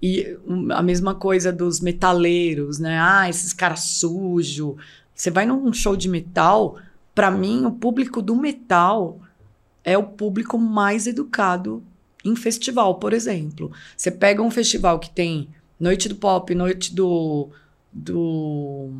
E 0.02 0.36
a 0.70 0.82
mesma 0.82 1.14
coisa 1.14 1.52
dos 1.52 1.80
metaleiros, 1.80 2.78
né? 2.80 2.98
Ah, 3.00 3.28
esses 3.28 3.52
caras 3.52 3.80
sujos. 3.80 4.74
Você 5.14 5.30
vai 5.30 5.46
num 5.46 5.72
show 5.72 5.94
de 5.94 6.08
metal, 6.08 6.76
pra 7.14 7.30
mim, 7.30 7.64
o 7.64 7.70
público 7.70 8.20
do 8.20 8.34
metal 8.34 9.20
é 9.84 9.96
o 9.96 10.02
público 10.02 10.58
mais 10.58 11.06
educado 11.06 11.82
em 12.24 12.34
festival, 12.34 12.96
por 12.96 13.12
exemplo. 13.12 13.70
Você 13.96 14.10
pega 14.10 14.42
um 14.42 14.50
festival 14.50 14.98
que 14.98 15.10
tem 15.10 15.48
noite 15.78 16.08
do 16.08 16.16
pop, 16.16 16.54
noite 16.54 16.94
do. 16.94 17.48
do 17.92 18.90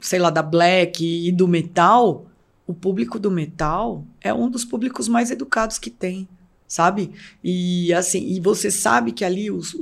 sei 0.00 0.20
lá, 0.20 0.30
da 0.30 0.42
black 0.42 1.04
e 1.04 1.32
do 1.32 1.48
metal, 1.48 2.26
o 2.66 2.74
público 2.74 3.18
do 3.18 3.30
metal 3.30 4.04
é 4.20 4.32
um 4.32 4.48
dos 4.48 4.64
públicos 4.64 5.08
mais 5.08 5.30
educados 5.30 5.78
que 5.78 5.90
tem, 5.90 6.28
sabe? 6.66 7.12
E 7.42 7.92
assim, 7.92 8.26
e 8.26 8.40
você 8.40 8.70
sabe 8.70 9.12
que 9.12 9.24
ali 9.24 9.50
os, 9.50 9.74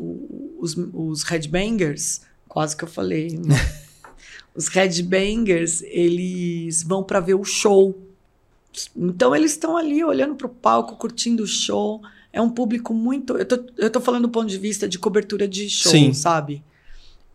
os, 0.59 0.76
os 0.93 1.23
headbangers, 1.25 2.23
quase 2.49 2.76
que 2.76 2.85
eu 2.85 2.88
falei, 2.88 3.38
né? 3.38 3.57
os 4.55 4.69
headbangers, 4.69 5.83
eles 5.83 6.83
vão 6.83 7.03
para 7.03 7.21
ver 7.21 7.35
o 7.35 7.45
show. 7.45 7.99
Então 8.97 9.35
eles 9.35 9.53
estão 9.53 9.76
ali 9.76 10.03
olhando 10.05 10.35
para 10.35 10.47
o 10.47 10.50
palco, 10.50 10.97
curtindo 10.97 11.43
o 11.43 11.47
show. 11.47 12.00
É 12.33 12.41
um 12.41 12.50
público 12.50 12.93
muito. 12.93 13.37
Eu 13.37 13.47
tô, 13.47 13.64
eu 13.76 13.91
tô 13.91 14.00
falando 14.00 14.23
do 14.23 14.31
ponto 14.31 14.49
de 14.49 14.59
vista 14.59 14.88
de 14.88 14.99
cobertura 14.99 15.47
de 15.47 15.71
show, 15.71 15.93
Sim. 15.93 16.12
sabe? 16.12 16.62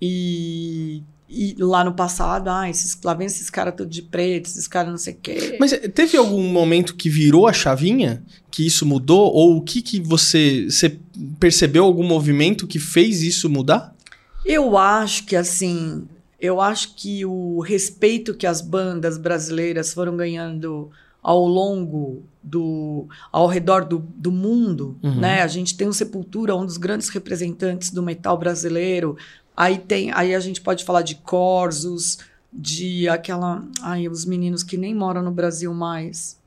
E, 0.01 1.01
e 1.29 1.55
lá 1.59 1.83
no 1.83 1.93
passado, 1.93 2.47
ah, 2.49 2.67
esses, 2.69 2.97
lá 3.03 3.13
vem 3.13 3.27
esses 3.27 3.49
caras 3.49 3.75
todos 3.77 3.93
de 3.95 4.01
preto, 4.01 4.47
esses 4.47 4.67
caras 4.67 4.89
não 4.89 4.97
sei 4.97 5.13
o 5.13 5.17
quê. 5.21 5.57
Mas 5.59 5.71
eh, 5.71 5.87
teve 5.87 6.17
algum 6.17 6.41
momento 6.51 6.95
que 6.95 7.09
virou 7.09 7.47
a 7.47 7.53
chavinha? 7.53 8.23
Que 8.49 8.65
isso 8.65 8.85
mudou? 8.85 9.31
Ou 9.33 9.57
o 9.57 9.61
que 9.61 9.81
que 9.81 9.99
você, 10.01 10.65
você 10.69 10.97
percebeu 11.39 11.83
algum 11.83 12.03
movimento 12.03 12.65
que 12.65 12.79
fez 12.79 13.21
isso 13.21 13.47
mudar? 13.49 13.95
Eu 14.43 14.75
acho 14.77 15.25
que 15.25 15.35
assim, 15.35 16.07
eu 16.41 16.59
acho 16.59 16.95
que 16.95 17.23
o 17.25 17.59
respeito 17.59 18.33
que 18.33 18.47
as 18.47 18.59
bandas 18.61 19.17
brasileiras 19.17 19.93
foram 19.93 20.17
ganhando 20.17 20.89
ao 21.21 21.45
longo 21.45 22.23
do 22.41 23.05
ao 23.31 23.45
redor 23.45 23.85
do, 23.85 23.99
do 24.15 24.31
mundo, 24.31 24.97
Uhum. 25.03 25.19
né? 25.19 25.41
A 25.41 25.47
gente 25.47 25.75
tem 25.77 25.87
o 25.87 25.93
Sepultura, 25.93 26.55
um 26.55 26.65
dos 26.65 26.77
grandes 26.77 27.09
representantes 27.09 27.91
do 27.91 28.01
metal 28.01 28.37
brasileiro. 28.37 29.15
Aí 29.59 29.77
tem, 29.77 30.09
aí 30.13 30.33
a 30.33 30.39
gente 30.39 30.61
pode 30.61 30.85
falar 30.85 31.01
de 31.01 31.15
Corsos, 31.15 32.19
de 32.51 33.09
aquela, 33.09 33.61
ai, 33.81 34.07
os 34.07 34.23
meninos 34.23 34.63
que 34.63 34.77
nem 34.77 34.95
moram 34.95 35.21
no 35.21 35.31
Brasil 35.31 35.73
mais. 35.73 36.39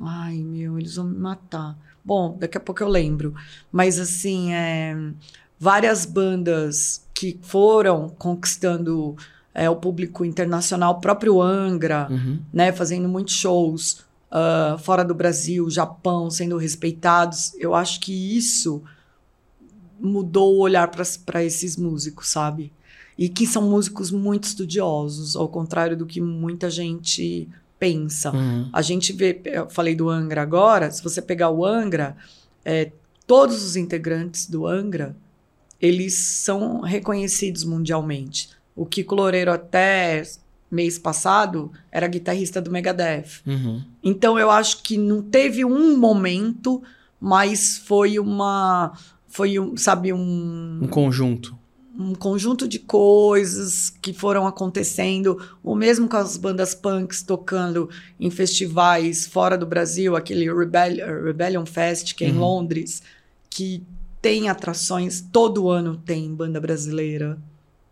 Ai, 0.00 0.36
meu, 0.36 0.78
eles 0.78 0.96
vão 0.96 1.06
me 1.06 1.18
matar. 1.18 1.78
Bom, 2.04 2.36
daqui 2.38 2.58
a 2.58 2.60
pouco 2.60 2.82
eu 2.82 2.88
lembro. 2.88 3.34
Mas, 3.72 3.98
assim, 3.98 4.52
é, 4.52 4.94
várias 5.58 6.04
bandas 6.04 7.02
que 7.14 7.38
foram 7.42 8.10
conquistando 8.18 9.16
é, 9.54 9.70
o 9.70 9.76
público 9.76 10.22
internacional, 10.22 10.92
o 10.96 11.00
próprio 11.00 11.40
Angra, 11.40 12.06
Uhum. 12.10 12.38
né, 12.52 12.70
fazendo 12.70 13.08
muitos 13.08 13.32
shows 13.34 14.04
ah, 14.30 14.76
fora 14.78 15.02
do 15.02 15.14
Brasil, 15.14 15.70
Japão, 15.70 16.30
sendo 16.30 16.58
respeitados. 16.58 17.54
Eu 17.58 17.74
acho 17.74 17.98
que 18.00 18.36
isso 18.36 18.82
mudou 20.00 20.54
o 20.54 20.60
olhar 20.60 20.90
para 21.24 21.44
esses 21.44 21.76
músicos, 21.76 22.28
sabe? 22.28 22.72
E 23.16 23.28
que 23.28 23.46
são 23.46 23.62
músicos 23.62 24.10
muito 24.10 24.44
estudiosos, 24.44 25.36
ao 25.36 25.48
contrário 25.48 25.96
do 25.96 26.06
que 26.06 26.20
muita 26.20 26.68
gente 26.68 27.48
pensa. 27.78 28.34
Uhum. 28.34 28.68
A 28.72 28.82
gente 28.82 29.12
vê, 29.12 29.40
eu 29.44 29.68
falei 29.70 29.94
do 29.94 30.08
Angra 30.08 30.42
agora, 30.42 30.90
se 30.90 31.02
você 31.02 31.20
pegar 31.22 31.50
o 31.50 31.64
Angra, 31.64 32.16
é, 32.64 32.92
todos 33.26 33.62
os 33.62 33.76
integrantes 33.76 34.48
do 34.48 34.66
Angra, 34.66 35.16
eles 35.80 36.14
são 36.14 36.80
reconhecidos 36.80 37.64
mundialmente. 37.64 38.50
O 38.74 38.86
Kiko 38.86 39.14
Loureiro 39.14 39.52
até 39.52 40.22
mês 40.70 40.98
passado 40.98 41.70
era 41.90 42.06
guitarrista 42.06 42.60
do 42.60 42.70
Megadeth. 42.70 43.40
Uhum. 43.46 43.82
Então 44.02 44.38
eu 44.38 44.50
acho 44.50 44.82
que 44.82 44.96
não 44.98 45.22
teve 45.22 45.64
um 45.64 45.96
momento, 45.96 46.82
mas 47.20 47.78
foi 47.78 48.18
uma 48.18 48.92
foi 49.28 49.58
um, 49.58 49.76
sabe 49.76 50.12
um 50.12 50.80
Um 50.82 50.86
conjunto. 50.88 51.56
um 51.98 52.14
conjunto 52.14 52.68
de 52.68 52.78
coisas 52.78 53.90
que 54.02 54.12
foram 54.12 54.46
acontecendo, 54.46 55.38
o 55.62 55.74
mesmo 55.74 56.08
com 56.08 56.16
as 56.16 56.36
bandas 56.36 56.74
punks 56.74 57.22
tocando 57.22 57.88
em 58.20 58.30
festivais 58.30 59.26
fora 59.26 59.56
do 59.56 59.66
Brasil, 59.66 60.14
aquele 60.16 60.52
Rebel- 60.52 61.24
Rebellion 61.24 61.64
Fest, 61.66 62.14
que 62.14 62.24
é 62.24 62.28
em 62.28 62.32
Uhum. 62.32 62.40
Londres, 62.40 63.02
que 63.50 63.82
tem 64.20 64.48
atrações, 64.48 65.20
todo 65.32 65.68
ano 65.70 65.96
tem 65.96 66.34
banda 66.34 66.60
brasileira, 66.60 67.38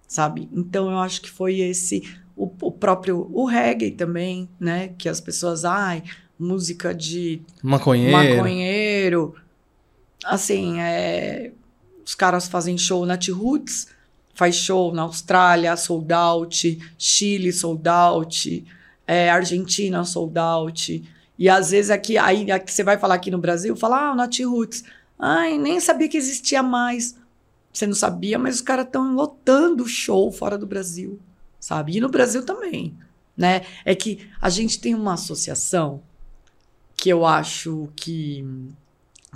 sabe? 0.07 0.49
Então 0.53 0.91
eu 0.91 0.99
acho 0.99 1.23
que 1.23 1.31
foi 1.31 1.61
esse, 1.61 2.03
o, 2.37 2.51
o 2.63 2.71
próprio, 2.73 3.31
o 3.33 3.47
reggae 3.47 3.91
também, 3.91 4.49
né? 4.61 4.89
Que 4.99 5.09
as 5.09 5.21
pessoas, 5.21 5.65
ai, 5.65 6.03
música 6.39 6.93
de 6.95 7.41
Maconheiro. 7.63 8.13
maconheiro. 8.37 9.35
Assim, 10.25 10.81
é, 10.81 11.53
os 12.05 12.15
caras 12.15 12.49
fazem 12.49 12.77
show 12.77 13.05
na 13.07 13.17
T-Roots, 13.17 13.89
faz 14.35 14.55
show 14.57 14.93
na 14.93 15.03
Austrália, 15.03 15.77
sold 15.77 16.13
out, 16.13 16.79
Chile, 16.99 17.53
sold 17.53 17.89
out, 17.89 18.65
é, 19.07 19.31
Argentina, 19.31 20.05
sold 20.05 20.39
out. 20.39 21.05
E 21.39 21.49
às 21.49 21.71
vezes 21.71 21.91
aqui, 21.91 22.17
aí 22.17 22.51
aqui 22.51 22.73
você 22.73 22.85
vai 22.85 22.99
falar 22.99 23.15
aqui 23.15 23.31
no 23.31 23.39
Brasil, 23.39 23.77
fala, 23.77 24.11
ah, 24.11 24.15
na 24.15 24.29
T-Roots. 24.29 24.85
Ai, 25.19 25.59
nem 25.59 25.81
sabia 25.81 26.09
que 26.09 26.17
existia 26.17 26.63
mais. 26.63 27.17
Você 27.73 27.87
não 27.87 27.95
sabia, 27.95 28.39
mas 28.39 28.57
os 28.57 28.61
caras 28.61 28.87
estão 28.87 29.15
lotando 29.15 29.87
show 29.89 30.31
fora 30.31 30.57
do 30.57 30.67
Brasil, 30.67 31.19
sabe? 31.59 31.97
E 31.97 32.01
no 32.01 32.09
Brasil 32.09 32.45
também, 32.45 32.97
né? 33.37 33.63
É 33.85 33.95
que 33.95 34.29
a 34.41 34.49
gente 34.49 34.79
tem 34.79 34.95
uma 34.95 35.15
associação 35.15 36.01
que 36.97 37.09
eu 37.09 37.27
acho 37.27 37.89
que, 37.97 38.47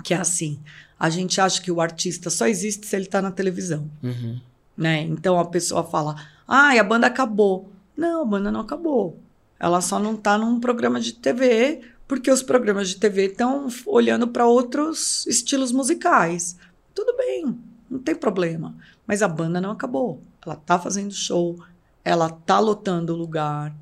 que 0.03 0.13
é 0.13 0.17
assim. 0.17 0.59
A 0.99 1.09
gente 1.09 1.39
acha 1.39 1.61
que 1.61 1.71
o 1.71 1.79
artista 1.81 2.29
só 2.29 2.47
existe 2.47 2.85
se 2.85 2.95
ele 2.95 3.05
está 3.05 3.21
na 3.21 3.31
televisão, 3.31 3.89
Uhum. 4.03 4.39
né? 4.75 5.01
Então 5.03 5.39
a 5.39 5.45
pessoa 5.45 5.83
fala, 5.83 6.15
ah, 6.47 6.71
a 6.77 6.83
banda 6.83 7.07
acabou. 7.07 7.69
Não, 7.95 8.21
a 8.23 8.25
banda 8.25 8.51
não 8.51 8.59
acabou. 8.61 9.17
Ela 9.59 9.81
só 9.81 9.99
não 9.99 10.13
está 10.15 10.37
num 10.37 10.59
programa 10.59 10.99
de 10.99 11.13
TV, 11.13 11.81
porque 12.07 12.31
os 12.31 12.41
programas 12.41 12.89
de 12.89 12.95
TV 12.97 13.25
estão 13.27 13.67
olhando 13.85 14.27
para 14.27 14.45
outros 14.45 15.25
estilos 15.27 15.71
musicais. 15.71 16.57
Tudo 16.93 17.15
bem, 17.15 17.57
não 17.89 17.99
tem 17.99 18.15
problema. 18.15 18.75
Mas 19.05 19.21
a 19.21 19.27
banda 19.27 19.59
não 19.61 19.71
acabou. 19.71 20.21
Ela 20.45 20.55
tá 20.55 20.79
fazendo 20.79 21.13
show, 21.13 21.57
ela 22.03 22.29
tá 22.29 22.59
lotando 22.59 23.13
o 23.13 23.17
lugar, 23.17 23.73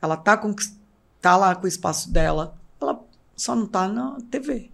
ela 0.00 0.16
tá, 0.16 0.36
com, 0.36 0.54
tá 1.20 1.36
lá 1.36 1.54
com 1.54 1.64
o 1.64 1.68
espaço 1.68 2.10
dela, 2.10 2.56
ela 2.80 3.00
só 3.36 3.54
não 3.54 3.66
tá 3.66 3.86
na 3.88 4.18
TV. 4.30 4.70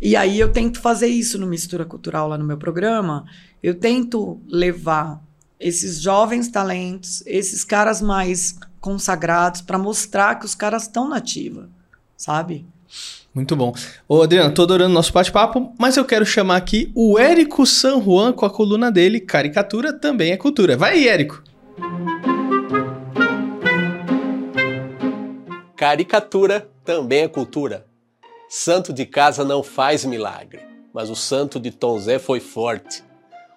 E 0.00 0.14
aí 0.14 0.38
eu 0.38 0.52
tento 0.52 0.80
fazer 0.80 1.08
isso 1.08 1.38
no 1.38 1.46
Mistura 1.46 1.84
Cultural 1.84 2.28
lá 2.28 2.38
no 2.38 2.44
meu 2.44 2.56
programa. 2.56 3.24
Eu 3.62 3.74
tento 3.74 4.40
levar 4.46 5.20
esses 5.58 6.00
jovens 6.00 6.48
talentos, 6.48 7.22
esses 7.26 7.64
caras 7.64 8.00
mais 8.00 8.56
consagrados, 8.80 9.60
para 9.60 9.76
mostrar 9.76 10.36
que 10.38 10.46
os 10.46 10.54
caras 10.54 10.84
estão 10.84 11.08
nativa, 11.08 11.68
sabe? 12.16 12.64
Muito 13.34 13.54
bom. 13.56 13.72
Ô, 14.08 14.22
Adriano, 14.22 14.54
tô 14.54 14.62
adorando 14.62 14.94
nosso 14.94 15.12
bate-papo, 15.12 15.74
mas 15.78 15.96
eu 15.96 16.04
quero 16.04 16.24
chamar 16.24 16.56
aqui 16.56 16.90
o 16.94 17.18
Érico 17.18 17.66
San 17.66 18.00
Juan 18.00 18.32
com 18.32 18.46
a 18.46 18.50
coluna 18.50 18.90
dele, 18.90 19.20
Caricatura 19.20 19.92
também 19.92 20.30
é 20.30 20.36
cultura. 20.36 20.76
Vai 20.76 20.94
aí, 20.94 21.08
Érico. 21.08 21.42
Caricatura 25.76 26.68
também 26.84 27.20
é 27.20 27.28
cultura. 27.28 27.87
Santo 28.50 28.94
de 28.94 29.04
casa 29.04 29.44
não 29.44 29.62
faz 29.62 30.06
milagre, 30.06 30.62
mas 30.90 31.10
o 31.10 31.14
santo 31.14 31.60
de 31.60 31.70
Tom 31.70 31.98
Zé 31.98 32.18
foi 32.18 32.40
forte. 32.40 33.04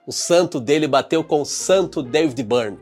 O 0.06 0.12
santo 0.12 0.60
dele 0.60 0.86
bateu 0.86 1.24
com 1.24 1.42
o 1.42 1.46
santo 1.46 2.04
David 2.04 2.44
Byrne. 2.44 2.78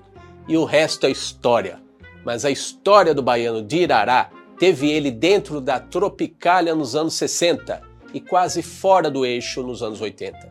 E 0.47 0.57
o 0.57 0.65
resto 0.65 1.05
é 1.05 1.11
história. 1.11 1.79
Mas 2.25 2.45
a 2.45 2.49
história 2.49 3.13
do 3.13 3.21
baiano 3.21 3.61
de 3.61 3.83
Irará 3.83 4.31
teve 4.57 4.89
ele 4.89 5.11
dentro 5.11 5.61
da 5.61 5.79
Tropicália 5.79 6.73
nos 6.73 6.95
anos 6.95 7.13
60 7.13 7.79
e 8.11 8.19
quase 8.19 8.63
fora 8.63 9.11
do 9.11 9.23
eixo 9.23 9.61
nos 9.61 9.83
anos 9.83 10.01
80. 10.01 10.49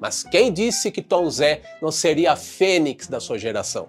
Mas 0.00 0.22
quem 0.22 0.52
disse 0.52 0.92
que 0.92 1.02
Tom 1.02 1.28
Zé 1.28 1.60
não 1.82 1.90
seria 1.90 2.32
a 2.32 2.36
fênix 2.36 3.08
da 3.08 3.18
sua 3.18 3.36
geração? 3.36 3.88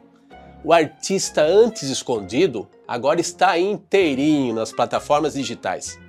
O 0.63 0.73
artista 0.73 1.43
antes 1.43 1.83
escondido 1.83 2.67
agora 2.87 3.21
está 3.21 3.59
inteirinho 3.59 4.55
nas 4.55 4.71
plataformas 4.71 5.35
digitais. 5.35 5.99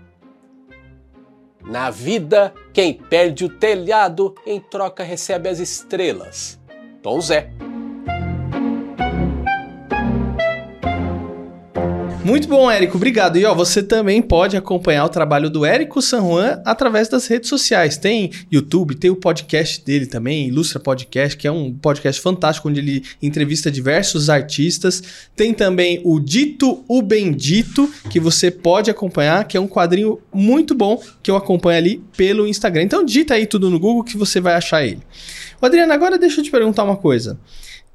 Na 1.64 1.90
vida, 1.90 2.52
quem 2.72 2.94
perde 2.94 3.44
o 3.44 3.48
telhado 3.48 4.34
em 4.46 4.60
troca 4.60 5.04
recebe 5.04 5.48
as 5.48 5.58
estrelas. 5.58 6.60
Tom 7.02 7.20
Zé. 7.20 7.50
Muito 12.24 12.46
bom, 12.46 12.70
Érico, 12.70 12.96
obrigado. 12.96 13.36
E 13.36 13.44
ó, 13.44 13.52
você 13.52 13.82
também 13.82 14.22
pode 14.22 14.56
acompanhar 14.56 15.04
o 15.04 15.08
trabalho 15.08 15.50
do 15.50 15.66
Érico 15.66 16.00
San 16.00 16.20
Juan 16.20 16.62
através 16.64 17.08
das 17.08 17.26
redes 17.26 17.48
sociais. 17.48 17.96
Tem 17.96 18.30
YouTube, 18.50 18.94
tem 18.94 19.10
o 19.10 19.16
podcast 19.16 19.84
dele 19.84 20.06
também, 20.06 20.46
Ilustra 20.46 20.78
Podcast, 20.78 21.36
que 21.36 21.48
é 21.48 21.50
um 21.50 21.74
podcast 21.74 22.22
fantástico 22.22 22.68
onde 22.68 22.78
ele 22.78 23.02
entrevista 23.20 23.72
diversos 23.72 24.30
artistas. 24.30 25.02
Tem 25.34 25.52
também 25.52 26.00
o 26.04 26.20
Dito 26.20 26.84
o 26.86 27.02
Bendito, 27.02 27.92
que 28.08 28.20
você 28.20 28.52
pode 28.52 28.88
acompanhar, 28.88 29.44
que 29.48 29.56
é 29.56 29.60
um 29.60 29.66
quadrinho 29.66 30.20
muito 30.32 30.76
bom 30.76 31.02
que 31.24 31.30
eu 31.30 31.36
acompanho 31.36 31.78
ali 31.78 32.04
pelo 32.16 32.46
Instagram. 32.46 32.84
Então 32.84 33.04
digita 33.04 33.34
aí 33.34 33.46
tudo 33.46 33.68
no 33.68 33.80
Google 33.80 34.04
que 34.04 34.16
você 34.16 34.40
vai 34.40 34.54
achar 34.54 34.86
ele. 34.86 35.00
Ô, 35.60 35.66
Adriano, 35.66 35.92
agora 35.92 36.16
deixa 36.16 36.38
eu 36.38 36.44
te 36.44 36.52
perguntar 36.52 36.84
uma 36.84 36.96
coisa. 36.96 37.36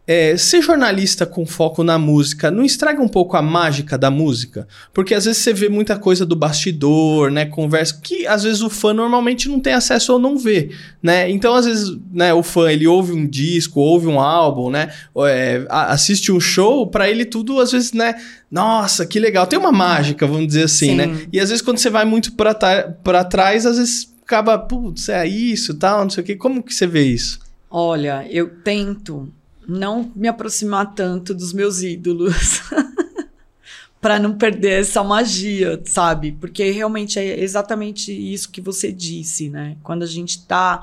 É, 0.10 0.38
ser 0.38 0.62
jornalista 0.62 1.26
com 1.26 1.46
foco 1.46 1.84
na 1.84 2.00
música 2.00 2.50
não 2.50 2.64
estraga 2.64 3.02
um 3.02 3.10
pouco 3.10 3.36
a 3.36 3.42
mágica 3.42 3.98
da 3.98 4.10
música? 4.10 4.66
Porque 4.94 5.14
às 5.14 5.26
vezes 5.26 5.42
você 5.42 5.54
vê 5.54 5.68
muita 5.68 6.00
coisa 6.00 6.26
do 6.26 6.34
bastidor, 6.34 7.30
né? 7.30 7.46
Conversa 7.46 8.00
que 8.02 8.26
às 8.26 8.44
vezes 8.44 8.62
o 8.62 8.70
fã 8.70 8.94
normalmente 8.94 9.50
não 9.50 9.60
tem 9.60 9.74
acesso 9.74 10.14
ou 10.14 10.20
não 10.20 10.38
vê, 10.38 10.72
né? 11.04 11.30
Então 11.30 11.54
às 11.54 11.66
vezes 11.66 11.98
né, 12.10 12.34
o 12.34 12.42
fã 12.42 12.72
ele 12.72 12.88
ouve 12.88 13.12
um 13.12 13.28
disco, 13.28 13.82
ouve 13.82 14.08
um 14.08 14.18
álbum, 14.18 14.70
né? 14.70 14.94
é, 15.28 15.66
assiste 15.70 16.32
um 16.32 16.40
show, 16.40 16.88
pra 16.88 17.10
ele 17.10 17.26
tudo 17.26 17.60
às 17.60 17.74
vezes, 17.74 17.92
né? 17.92 18.16
Nossa, 18.50 19.06
que 19.06 19.20
legal. 19.20 19.46
Tem 19.46 19.60
uma 19.60 19.74
mágica, 19.74 20.26
vamos 20.26 20.48
dizer 20.48 20.64
assim, 20.64 20.92
Sim. 20.92 20.96
né? 20.96 21.28
E 21.34 21.40
às 21.40 21.50
vezes 21.50 21.62
quando 21.62 21.80
você 21.80 21.90
vai 21.90 22.06
muito 22.06 22.32
pra 22.32 23.24
trás, 23.26 23.66
às 23.66 23.78
vezes 23.78 24.16
acaba, 24.24 24.58
putz, 24.58 25.10
é 25.10 25.28
isso, 25.28 25.74
tal, 25.74 26.04
não 26.04 26.10
sei 26.10 26.24
o 26.24 26.26
quê. 26.26 26.36
Como 26.38 26.64
que 26.64 26.74
você 26.74 26.88
vê 26.88 27.04
isso? 27.04 27.40
Olha, 27.70 28.26
eu 28.30 28.50
tento 28.64 29.30
não 29.68 30.12
me 30.16 30.28
aproximar 30.28 30.94
tanto 30.94 31.34
dos 31.34 31.54
meus 31.54 31.82
ídolos. 31.82 32.62
para 34.00 34.20
não 34.20 34.38
perder 34.38 34.82
essa 34.82 35.04
magia, 35.04 35.82
sabe? 35.86 36.32
Porque 36.32 36.70
realmente 36.70 37.20
é 37.20 37.40
exatamente 37.42 38.12
isso 38.12 38.50
que 38.52 38.62
você 38.62 38.92
disse, 38.92 39.50
né? 39.50 39.76
Quando 39.84 40.04
a 40.04 40.08
gente 40.08 40.46
tá. 40.46 40.82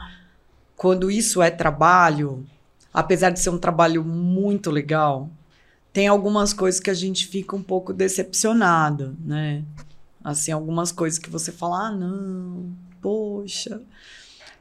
Quando 0.77 1.11
isso 1.11 1.41
é 1.41 1.51
trabalho, 1.51 2.45
apesar 2.93 3.31
de 3.31 3.39
ser 3.41 3.51
um 3.51 3.59
trabalho 3.59 4.05
muito 4.05 4.71
legal, 4.71 5.31
tem 5.93 6.09
algumas 6.09 6.53
coisas 6.53 6.81
que 6.81 6.91
a 6.91 6.95
gente 6.95 7.27
fica 7.29 7.55
um 7.55 7.63
pouco 7.63 7.93
decepcionado, 7.93 9.17
né? 9.25 9.63
Assim, 10.23 10.51
algumas 10.51 10.91
coisas 10.91 11.19
que 11.19 11.31
você 11.31 11.53
fala, 11.53 11.87
ah, 11.89 11.93
não, 11.93 12.67
poxa. 13.01 13.81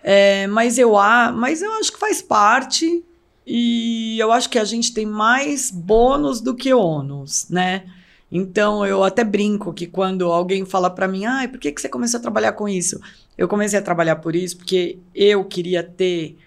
É, 0.03 0.45
mas, 0.47 0.77
eu, 0.77 0.97
a- 0.97 1.31
mas 1.31 1.61
eu 1.61 1.71
acho 1.73 1.91
que 1.91 1.99
faz 1.99 2.21
parte 2.21 3.03
e 3.45 4.17
eu 4.19 4.31
acho 4.31 4.49
que 4.49 4.57
a 4.57 4.63
gente 4.63 4.93
tem 4.93 5.05
mais 5.05 5.69
bônus 5.69 6.39
do 6.41 6.55
que 6.55 6.73
ônus, 6.73 7.47
né? 7.49 7.85
Então 8.31 8.85
eu 8.85 9.03
até 9.03 9.23
brinco 9.23 9.73
que 9.73 9.85
quando 9.85 10.31
alguém 10.31 10.65
fala 10.65 10.89
para 10.89 11.07
mim, 11.07 11.25
ai, 11.25 11.47
por 11.47 11.59
que, 11.59 11.71
que 11.71 11.79
você 11.79 11.87
começou 11.87 12.17
a 12.17 12.21
trabalhar 12.21 12.53
com 12.53 12.67
isso? 12.67 12.99
Eu 13.37 13.47
comecei 13.47 13.77
a 13.77 13.81
trabalhar 13.81 14.15
por 14.17 14.35
isso 14.35 14.57
porque 14.57 14.97
eu 15.13 15.45
queria 15.45 15.83
ter 15.83 16.37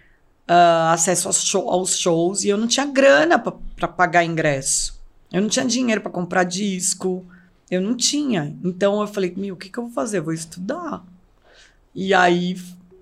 uh, 0.48 0.90
acesso 0.92 1.28
aos, 1.28 1.44
show, 1.44 1.70
aos, 1.70 1.96
shows 1.96 2.44
e 2.44 2.48
eu 2.48 2.56
não 2.56 2.66
tinha 2.66 2.86
grana 2.86 3.38
para 3.38 3.88
pagar 3.88 4.24
ingresso. 4.24 4.98
Eu 5.32 5.42
não 5.42 5.48
tinha 5.48 5.64
dinheiro 5.64 6.00
para 6.00 6.10
comprar 6.10 6.44
disco. 6.44 7.24
Eu 7.70 7.80
não 7.80 7.96
tinha. 7.96 8.56
Então 8.64 9.00
eu 9.00 9.06
falei, 9.06 9.32
meu, 9.36 9.54
o 9.54 9.56
que, 9.56 9.68
que 9.68 9.78
eu 9.78 9.84
vou 9.84 9.92
fazer? 9.92 10.18
Eu 10.18 10.24
vou 10.24 10.32
estudar. 10.32 11.04
E 11.94 12.12
aí, 12.12 12.56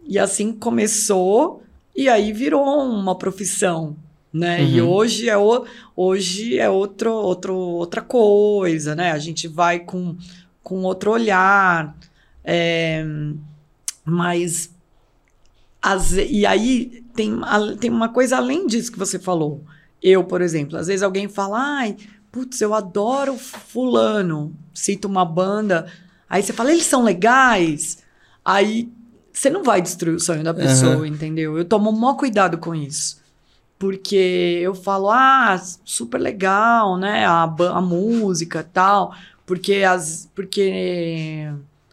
e 0.06 0.18
assim 0.18 0.52
começou, 0.52 1.63
e 1.94 2.08
aí 2.08 2.32
virou 2.32 2.64
uma 2.64 3.16
profissão 3.16 3.96
né? 4.34 4.60
Uhum. 4.60 4.68
E 4.68 4.82
hoje 4.82 5.28
é, 5.28 5.38
o, 5.38 5.64
hoje 5.94 6.58
é 6.58 6.68
outro, 6.68 7.12
outro, 7.12 7.54
outra 7.54 8.02
coisa, 8.02 8.96
né? 8.96 9.12
A 9.12 9.18
gente 9.18 9.46
vai 9.46 9.78
com, 9.78 10.16
com 10.60 10.82
outro 10.82 11.12
olhar. 11.12 11.96
É, 12.42 13.06
mas. 14.04 14.74
As, 15.80 16.12
e 16.12 16.44
aí 16.44 17.04
tem, 17.14 17.32
tem 17.78 17.90
uma 17.90 18.08
coisa 18.08 18.38
além 18.38 18.66
disso 18.66 18.90
que 18.90 18.98
você 18.98 19.20
falou. 19.20 19.62
Eu, 20.02 20.24
por 20.24 20.42
exemplo, 20.42 20.76
às 20.76 20.88
vezes 20.88 21.02
alguém 21.02 21.28
fala, 21.28 21.58
ai, 21.60 21.96
putz, 22.32 22.60
eu 22.60 22.74
adoro 22.74 23.36
fulano, 23.36 24.52
cita 24.72 25.06
uma 25.06 25.24
banda. 25.24 25.86
Aí 26.28 26.42
você 26.42 26.52
fala, 26.52 26.72
eles 26.72 26.86
são 26.86 27.04
legais. 27.04 27.98
Aí 28.44 28.90
você 29.34 29.50
não 29.50 29.62
vai 29.62 29.82
destruir 29.82 30.14
o 30.14 30.20
sonho 30.20 30.42
da 30.42 30.54
pessoa, 30.54 30.98
uhum. 30.98 31.06
entendeu? 31.06 31.58
Eu 31.58 31.64
tomo 31.64 31.90
o 31.90 31.92
maior 31.92 32.14
cuidado 32.14 32.56
com 32.56 32.74
isso 32.74 33.22
porque 33.78 34.60
eu 34.62 34.74
falo, 34.74 35.10
ah, 35.10 35.60
super 35.84 36.18
legal, 36.18 36.96
né? 36.96 37.26
A, 37.26 37.42
a 37.42 37.80
música 37.80 38.66
tal, 38.72 39.14
porque 39.44 39.82
as. 39.82 40.28
Porque 40.34 41.48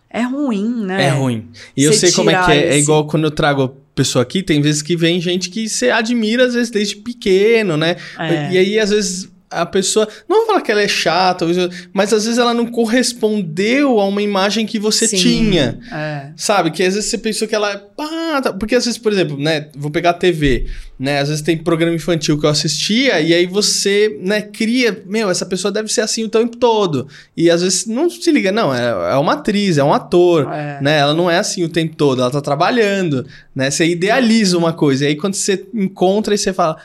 é 0.10 0.22
ruim, 0.22 0.86
né? 0.86 1.08
É 1.08 1.10
ruim. 1.10 1.50
E 1.76 1.84
eu 1.84 1.94
sei 1.94 2.12
como 2.12 2.30
é 2.30 2.46
que 2.46 2.52
é. 2.52 2.58
Esse... 2.58 2.78
É 2.78 2.80
igual 2.80 3.08
quando 3.08 3.26
eu 3.26 3.32
trago 3.32 3.76
pessoa 3.96 4.24
aqui, 4.24 4.42
tem 4.42 4.62
vezes 4.62 4.82
que 4.82 4.96
vem 4.96 5.20
gente 5.20 5.50
que 5.50 5.68
você 5.68 5.90
admira, 5.90 6.46
às 6.46 6.54
vezes, 6.54 6.70
desde 6.70 6.96
pequeno, 6.96 7.76
né? 7.76 7.98
É. 8.18 8.52
E 8.52 8.58
aí, 8.58 8.80
às 8.80 8.90
vezes, 8.92 9.30
a 9.52 9.66
pessoa. 9.66 10.08
Não 10.28 10.38
vou 10.38 10.48
falar 10.48 10.62
que 10.62 10.72
ela 10.72 10.82
é 10.82 10.88
chata, 10.88 11.46
mas 11.94 12.14
às 12.14 12.24
vezes 12.24 12.40
ela 12.40 12.54
não 12.54 12.66
correspondeu 12.66 14.00
a 14.00 14.08
uma 14.08 14.22
imagem 14.22 14.66
que 14.66 14.80
você 14.80 15.08
Sim, 15.08 15.18
tinha. 15.18 15.80
É. 15.92 16.32
Sabe? 16.38 16.72
Que 16.72 16.82
às 16.84 16.96
vezes 16.96 17.10
você 17.10 17.18
pensou 17.18 17.48
que 17.48 17.54
ela. 17.54 17.78
Pá, 17.78 18.42
tá. 18.42 18.54
Porque 18.54 18.76
às 18.76 18.86
vezes, 18.86 18.98
por 18.98 19.12
exemplo, 19.12 19.38
né? 19.38 19.68
Vou 19.76 19.92
pegar 19.92 20.12
a 20.12 20.14
TV, 20.14 20.68
né? 20.98 21.20
Às 21.20 21.28
vezes 21.28 21.44
tem 21.44 21.58
programa 21.58 21.96
infantil 21.96 22.40
que 22.40 22.46
eu 22.46 22.50
assistia, 22.50 23.20
e 23.20 23.34
aí 23.34 23.46
você, 23.46 24.18
né, 24.22 24.42
cria. 24.42 25.04
Meu, 25.06 25.30
essa 25.30 25.46
pessoa 25.46 25.72
deve 25.72 25.92
ser 25.92 26.02
assim 26.02 26.24
o 26.24 26.30
tempo 26.30 26.56
todo. 26.56 27.08
E 27.36 27.50
às 27.50 27.62
vezes 27.62 27.86
não 27.86 28.10
se 28.10 28.32
liga, 28.32 28.52
não, 28.52 28.74
é, 28.74 29.14
é 29.14 29.16
uma 29.16 29.34
atriz, 29.34 29.78
é 29.78 29.84
um 29.84 29.94
ator, 29.94 30.50
é. 30.52 30.80
né? 30.82 31.00
Ela 31.00 31.14
não 31.14 31.30
é 31.30 31.38
assim 31.38 31.64
o 31.64 31.70
tempo 31.70 31.96
todo, 31.96 32.22
ela 32.22 32.32
tá 32.32 32.40
trabalhando, 32.40 33.26
né? 33.54 33.70
Você 33.70 33.86
idealiza 33.86 34.58
uma 34.58 34.72
coisa, 34.72 35.04
e 35.04 35.08
aí 35.10 35.16
quando 35.16 35.34
você 35.34 35.66
encontra 35.74 36.34
e 36.34 36.38
você 36.38 36.54
fala 36.54 36.78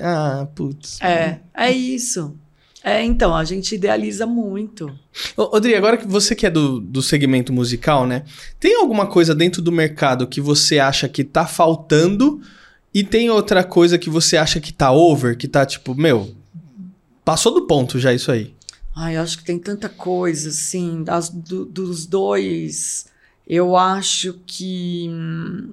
ah, 0.00 0.46
putz. 0.54 1.00
É, 1.00 1.40
é 1.54 1.70
isso. 1.70 2.36
É, 2.82 3.02
então, 3.02 3.34
a 3.34 3.42
gente 3.44 3.74
idealiza 3.74 4.26
muito. 4.26 4.96
Ô, 5.36 5.56
Odri, 5.56 5.74
agora 5.74 5.96
que 5.96 6.06
você 6.06 6.36
que 6.36 6.46
é 6.46 6.50
do, 6.50 6.80
do 6.80 7.02
segmento 7.02 7.52
musical, 7.52 8.06
né? 8.06 8.22
Tem 8.60 8.76
alguma 8.76 9.06
coisa 9.08 9.34
dentro 9.34 9.60
do 9.60 9.72
mercado 9.72 10.26
que 10.26 10.40
você 10.40 10.78
acha 10.78 11.08
que 11.08 11.24
tá 11.24 11.46
faltando 11.46 12.40
e 12.94 13.02
tem 13.02 13.28
outra 13.28 13.64
coisa 13.64 13.98
que 13.98 14.08
você 14.08 14.36
acha 14.36 14.60
que 14.60 14.72
tá 14.72 14.92
over, 14.92 15.36
que 15.36 15.48
tá 15.48 15.66
tipo, 15.66 15.96
meu, 15.96 16.32
passou 17.24 17.52
do 17.52 17.66
ponto 17.66 17.98
já 17.98 18.12
isso 18.14 18.30
aí? 18.30 18.54
Ai, 18.94 19.16
eu 19.16 19.22
acho 19.22 19.38
que 19.38 19.44
tem 19.44 19.58
tanta 19.58 19.88
coisa, 19.88 20.48
assim, 20.48 21.02
das, 21.02 21.28
do, 21.28 21.66
dos 21.66 22.06
dois. 22.06 23.06
Eu 23.46 23.76
acho 23.76 24.40
que. 24.46 25.08
Hum, 25.10 25.72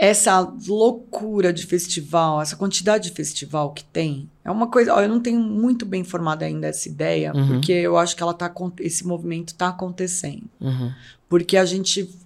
essa 0.00 0.40
loucura 0.66 1.52
de 1.52 1.66
festival, 1.66 2.40
essa 2.40 2.56
quantidade 2.56 3.10
de 3.10 3.14
festival 3.14 3.74
que 3.74 3.84
tem, 3.84 4.30
é 4.42 4.50
uma 4.50 4.66
coisa. 4.66 4.94
Ó, 4.94 5.00
eu 5.02 5.08
não 5.10 5.20
tenho 5.20 5.38
muito 5.38 5.84
bem 5.84 6.02
formada 6.02 6.46
ainda 6.46 6.68
essa 6.68 6.88
ideia, 6.88 7.34
uhum. 7.34 7.48
porque 7.48 7.70
eu 7.70 7.98
acho 7.98 8.16
que 8.16 8.22
ela 8.22 8.32
tá, 8.32 8.50
esse 8.78 9.06
movimento 9.06 9.48
está 9.48 9.68
acontecendo. 9.68 10.44
Uhum. 10.58 10.90
Porque 11.28 11.54
a 11.54 11.66
gente, 11.66 12.18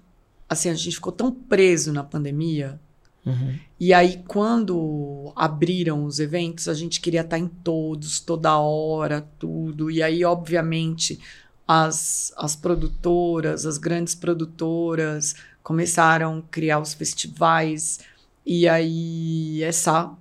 assim, 0.48 0.68
a 0.68 0.74
gente 0.74 0.94
ficou 0.94 1.12
tão 1.12 1.32
preso 1.32 1.92
na 1.92 2.04
pandemia. 2.04 2.78
Uhum. 3.26 3.58
E 3.80 3.92
aí, 3.92 4.22
quando 4.28 5.32
abriram 5.34 6.04
os 6.04 6.20
eventos, 6.20 6.68
a 6.68 6.74
gente 6.74 7.00
queria 7.00 7.22
estar 7.22 7.38
tá 7.38 7.42
em 7.42 7.48
todos, 7.48 8.20
toda 8.20 8.56
hora, 8.56 9.26
tudo. 9.36 9.90
E 9.90 10.00
aí, 10.00 10.24
obviamente, 10.24 11.18
as, 11.66 12.32
as 12.36 12.54
produtoras, 12.54 13.66
as 13.66 13.78
grandes 13.78 14.14
produtoras, 14.14 15.34
começaram 15.64 16.38
a 16.38 16.42
criar 16.42 16.78
os 16.78 16.92
festivais 16.94 17.98
e 18.46 18.68
aí 18.68 19.62
essa 19.62 20.14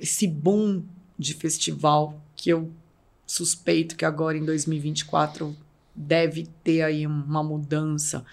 esse 0.00 0.26
boom 0.26 0.82
de 1.16 1.32
festival 1.32 2.20
que 2.34 2.50
eu 2.50 2.70
suspeito 3.26 3.94
que 3.94 4.04
agora 4.04 4.36
em 4.36 4.44
2024 4.44 5.56
deve 5.94 6.48
ter 6.64 6.82
aí 6.82 7.06
uma 7.06 7.42
mudança. 7.42 8.24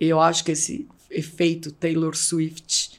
Eu 0.00 0.20
acho 0.20 0.44
que 0.44 0.52
esse 0.52 0.88
efeito 1.10 1.70
Taylor 1.72 2.16
Swift 2.16 2.98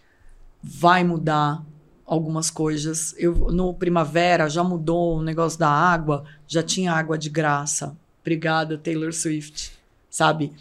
vai 0.61 1.03
mudar 1.03 1.63
algumas 2.05 2.51
coisas. 2.51 3.15
Eu 3.17 3.33
no 3.51 3.73
primavera 3.73 4.49
já 4.49 4.63
mudou 4.63 5.17
o 5.17 5.23
negócio 5.23 5.57
da 5.57 5.69
água, 5.69 6.25
já 6.47 6.61
tinha 6.61 6.93
água 6.93 7.17
de 7.17 7.29
graça. 7.29 7.97
Obrigada 8.21 8.77
Taylor 8.77 9.13
Swift, 9.13 9.71
sabe? 10.09 10.51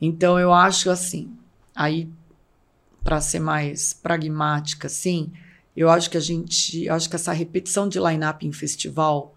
Então 0.00 0.38
eu 0.38 0.52
acho 0.52 0.88
assim, 0.88 1.36
Aí, 1.78 2.10
para 3.04 3.20
ser 3.20 3.38
mais 3.38 3.92
pragmática, 3.92 4.88
sim, 4.88 5.32
eu 5.76 5.88
acho 5.88 6.10
que 6.10 6.16
a 6.16 6.20
gente, 6.20 6.84
eu 6.84 6.92
acho 6.92 7.08
que 7.08 7.14
essa 7.14 7.32
repetição 7.32 7.88
de 7.88 8.00
line-up 8.00 8.44
em 8.44 8.50
festival, 8.50 9.32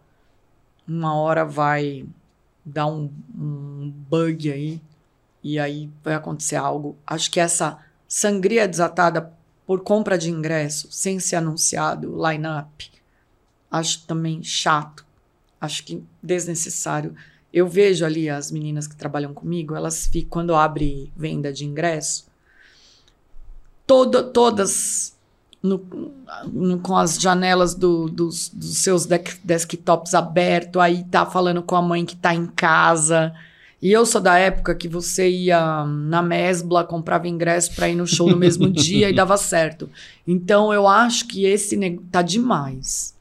uma 0.88 1.14
hora 1.14 1.46
vai 1.46 2.04
dar 2.66 2.88
um, 2.88 3.12
um 3.38 3.94
bug 4.10 4.52
aí, 4.52 4.82
e 5.44 5.60
aí 5.60 5.88
vai 6.04 6.16
acontecer 6.16 6.56
algo. 6.56 6.98
Acho 7.06 7.30
que 7.30 7.40
essa 7.40 7.78
sangria 8.08 8.68
desatada 8.68 9.32
por 9.68 9.82
compra 9.82 10.18
de 10.18 10.32
ingresso, 10.32 10.92
sem 10.92 11.20
ser 11.20 11.36
anunciado, 11.36 12.18
line-up, 12.28 12.92
acho 13.70 14.04
também 14.08 14.42
chato. 14.42 15.06
Acho 15.60 15.84
que 15.84 16.04
desnecessário. 16.24 17.16
Eu 17.54 17.68
vejo 17.68 18.04
ali 18.04 18.32
as 18.32 18.50
meninas 18.50 18.88
que 18.88 18.96
trabalham 18.96 19.32
comigo, 19.32 19.76
elas 19.76 20.08
ficam, 20.08 20.30
quando 20.32 20.56
abre 20.56 21.14
venda 21.16 21.54
de 21.54 21.66
ingresso, 21.66 22.31
todo, 23.92 24.24
todas 24.32 25.18
no, 25.62 25.86
no, 26.50 26.80
com 26.80 26.96
as 26.96 27.20
janelas 27.20 27.76
do, 27.76 28.08
dos, 28.08 28.48
dos, 28.48 28.78
seus 28.78 29.06
desktops 29.06 30.14
abertos, 30.14 30.82
aí 30.82 31.04
tá 31.04 31.26
falando 31.26 31.62
com 31.62 31.76
a 31.76 31.82
mãe 31.82 32.06
que 32.06 32.16
tá 32.16 32.34
em 32.34 32.48
casa. 32.48 33.34
E 33.82 33.92
eu 33.92 34.06
sou 34.06 34.22
da 34.22 34.38
época 34.38 34.74
que 34.74 34.88
você 34.88 35.30
ia 35.30 35.84
na 35.84 36.22
Mesbla, 36.22 36.86
comprava 36.86 37.28
ingresso 37.28 37.76
para 37.76 37.90
ir 37.90 37.96
no 37.96 38.08
show 38.08 38.30
no 38.30 38.38
mesmo 38.38 38.70
dia 38.72 39.10
e 39.10 39.14
dava 39.14 39.36
certo. 39.36 39.90
Então 40.26 40.74
eu 40.74 40.88
acho 40.88 41.28
que 41.28 41.44
esse 41.44 41.78
tá 42.10 42.22
demais. 42.22 43.14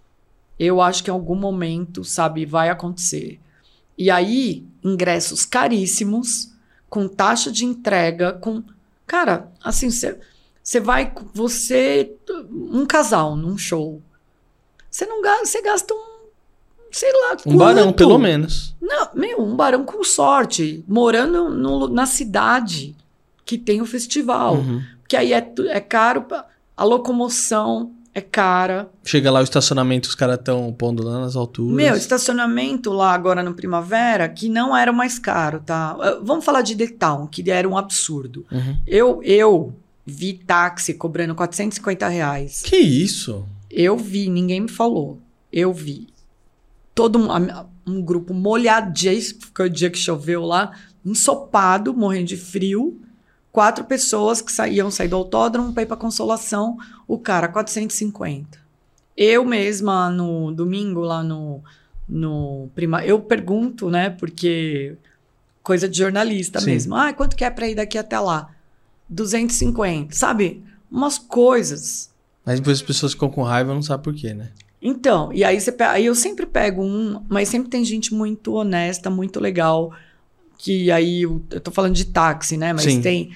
Eu 0.56 0.80
acho 0.80 1.02
que 1.02 1.10
em 1.10 1.12
algum 1.12 1.34
momento, 1.34 2.04
sabe, 2.04 2.46
vai 2.46 2.68
acontecer. 2.68 3.40
E 3.98 4.08
aí, 4.08 4.64
ingressos 4.84 5.44
caríssimos, 5.44 6.52
com 6.88 7.08
taxa 7.08 7.50
de 7.50 7.64
entrega, 7.64 8.34
com. 8.34 8.62
Cara, 9.04 9.48
assim, 9.64 9.90
você 9.90 10.16
você 10.70 10.78
vai, 10.78 11.12
você, 11.34 12.14
um 12.48 12.86
casal 12.86 13.34
num 13.34 13.58
show. 13.58 14.00
Você 14.88 15.04
não 15.04 15.20
gasta, 15.20 15.46
você 15.46 15.62
gasta 15.62 15.92
um, 15.92 15.98
sei 16.92 17.10
lá, 17.12 17.36
um 17.44 17.56
barão 17.56 17.92
pelo 17.92 18.16
menos. 18.18 18.76
Não, 18.80 19.08
meu, 19.12 19.42
um 19.42 19.56
barão 19.56 19.84
com 19.84 20.04
sorte, 20.04 20.84
morando 20.86 21.48
no, 21.48 21.88
na 21.88 22.06
cidade 22.06 22.94
que 23.44 23.58
tem 23.58 23.82
o 23.82 23.84
festival. 23.84 24.58
Uhum. 24.58 24.80
Que 25.08 25.16
aí 25.16 25.32
é, 25.32 25.52
é 25.70 25.80
caro, 25.80 26.24
a 26.76 26.84
locomoção 26.84 27.90
é 28.14 28.20
cara. 28.20 28.88
Chega 29.02 29.28
lá 29.28 29.40
o 29.40 29.42
estacionamento, 29.42 30.08
os 30.08 30.14
caras 30.14 30.38
estão 30.38 30.72
pondo 30.72 31.02
lá 31.02 31.18
nas 31.18 31.34
alturas. 31.34 31.74
Meu, 31.74 31.96
estacionamento 31.96 32.92
lá 32.92 33.12
agora 33.12 33.42
no 33.42 33.54
Primavera, 33.54 34.28
que 34.28 34.48
não 34.48 34.76
era 34.76 34.92
o 34.92 34.94
mais 34.94 35.18
caro, 35.18 35.60
tá? 35.66 35.96
Ah, 36.00 36.20
vamos 36.22 36.44
falar 36.44 36.62
de 36.62 36.76
The 36.76 36.94
Town, 36.96 37.26
que 37.26 37.50
era 37.50 37.68
um 37.68 37.76
absurdo. 37.76 38.46
Uhum. 38.52 38.76
Eu, 38.86 39.20
eu 39.24 39.74
Vi 40.10 40.34
táxi 40.34 40.94
cobrando 40.94 41.34
450 41.34 42.08
reais. 42.08 42.62
Que 42.62 42.76
isso? 42.76 43.46
Eu 43.70 43.96
vi, 43.96 44.28
ninguém 44.28 44.62
me 44.62 44.68
falou. 44.68 45.18
Eu 45.52 45.72
vi. 45.72 46.08
Todo 46.94 47.18
um, 47.18 47.28
um 47.86 48.02
grupo 48.02 48.34
molhadíssimo, 48.34 49.40
foi 49.54 49.66
o 49.66 49.70
dia 49.70 49.90
que 49.90 49.98
choveu 49.98 50.44
lá, 50.44 50.76
ensopado, 51.04 51.94
morrendo 51.94 52.26
de 52.26 52.36
frio. 52.36 53.00
Quatro 53.52 53.84
pessoas 53.84 54.40
que 54.40 54.52
saíam 54.52 54.90
sair 54.90 55.08
do 55.08 55.16
autódromo 55.16 55.72
para 55.72 55.82
ir 55.82 55.86
para 55.86 55.96
Consolação. 55.96 56.76
O 57.06 57.18
cara, 57.18 57.48
450. 57.48 58.58
Eu 59.16 59.44
mesma, 59.44 60.08
no 60.10 60.52
domingo, 60.52 61.00
lá 61.00 61.22
no, 61.22 61.62
no 62.08 62.68
prima. 62.74 63.04
Eu 63.04 63.20
pergunto, 63.20 63.90
né? 63.90 64.10
Porque 64.10 64.96
coisa 65.62 65.88
de 65.88 65.98
jornalista 65.98 66.60
Sim. 66.60 66.66
mesmo. 66.66 66.94
Ah, 66.94 67.12
quanto 67.12 67.36
que 67.36 67.44
é 67.44 67.50
para 67.50 67.68
ir 67.68 67.74
daqui 67.74 67.98
até 67.98 68.18
lá? 68.18 68.50
250, 69.10 70.14
sabe? 70.14 70.62
Umas 70.90 71.18
coisas. 71.18 72.10
Mas 72.46 72.58
depois 72.60 72.78
as 72.78 72.82
pessoas 72.82 73.12
ficam 73.12 73.28
com 73.28 73.42
raiva 73.42 73.74
não 73.74 73.82
sabem 73.82 74.04
por 74.04 74.14
quê, 74.14 74.32
né? 74.32 74.50
Então, 74.80 75.30
e 75.32 75.44
aí 75.44 75.60
você 75.60 75.74
aí 75.82 76.06
eu 76.06 76.14
sempre 76.14 76.46
pego 76.46 76.82
um, 76.82 77.22
mas 77.28 77.48
sempre 77.48 77.68
tem 77.68 77.84
gente 77.84 78.14
muito 78.14 78.54
honesta, 78.54 79.10
muito 79.10 79.38
legal, 79.38 79.92
que 80.56 80.90
aí 80.90 81.22
eu, 81.22 81.42
eu 81.50 81.60
tô 81.60 81.70
falando 81.70 81.94
de 81.94 82.06
táxi, 82.06 82.56
né? 82.56 82.72
Mas 82.72 82.84
Sim. 82.84 83.02
tem 83.02 83.30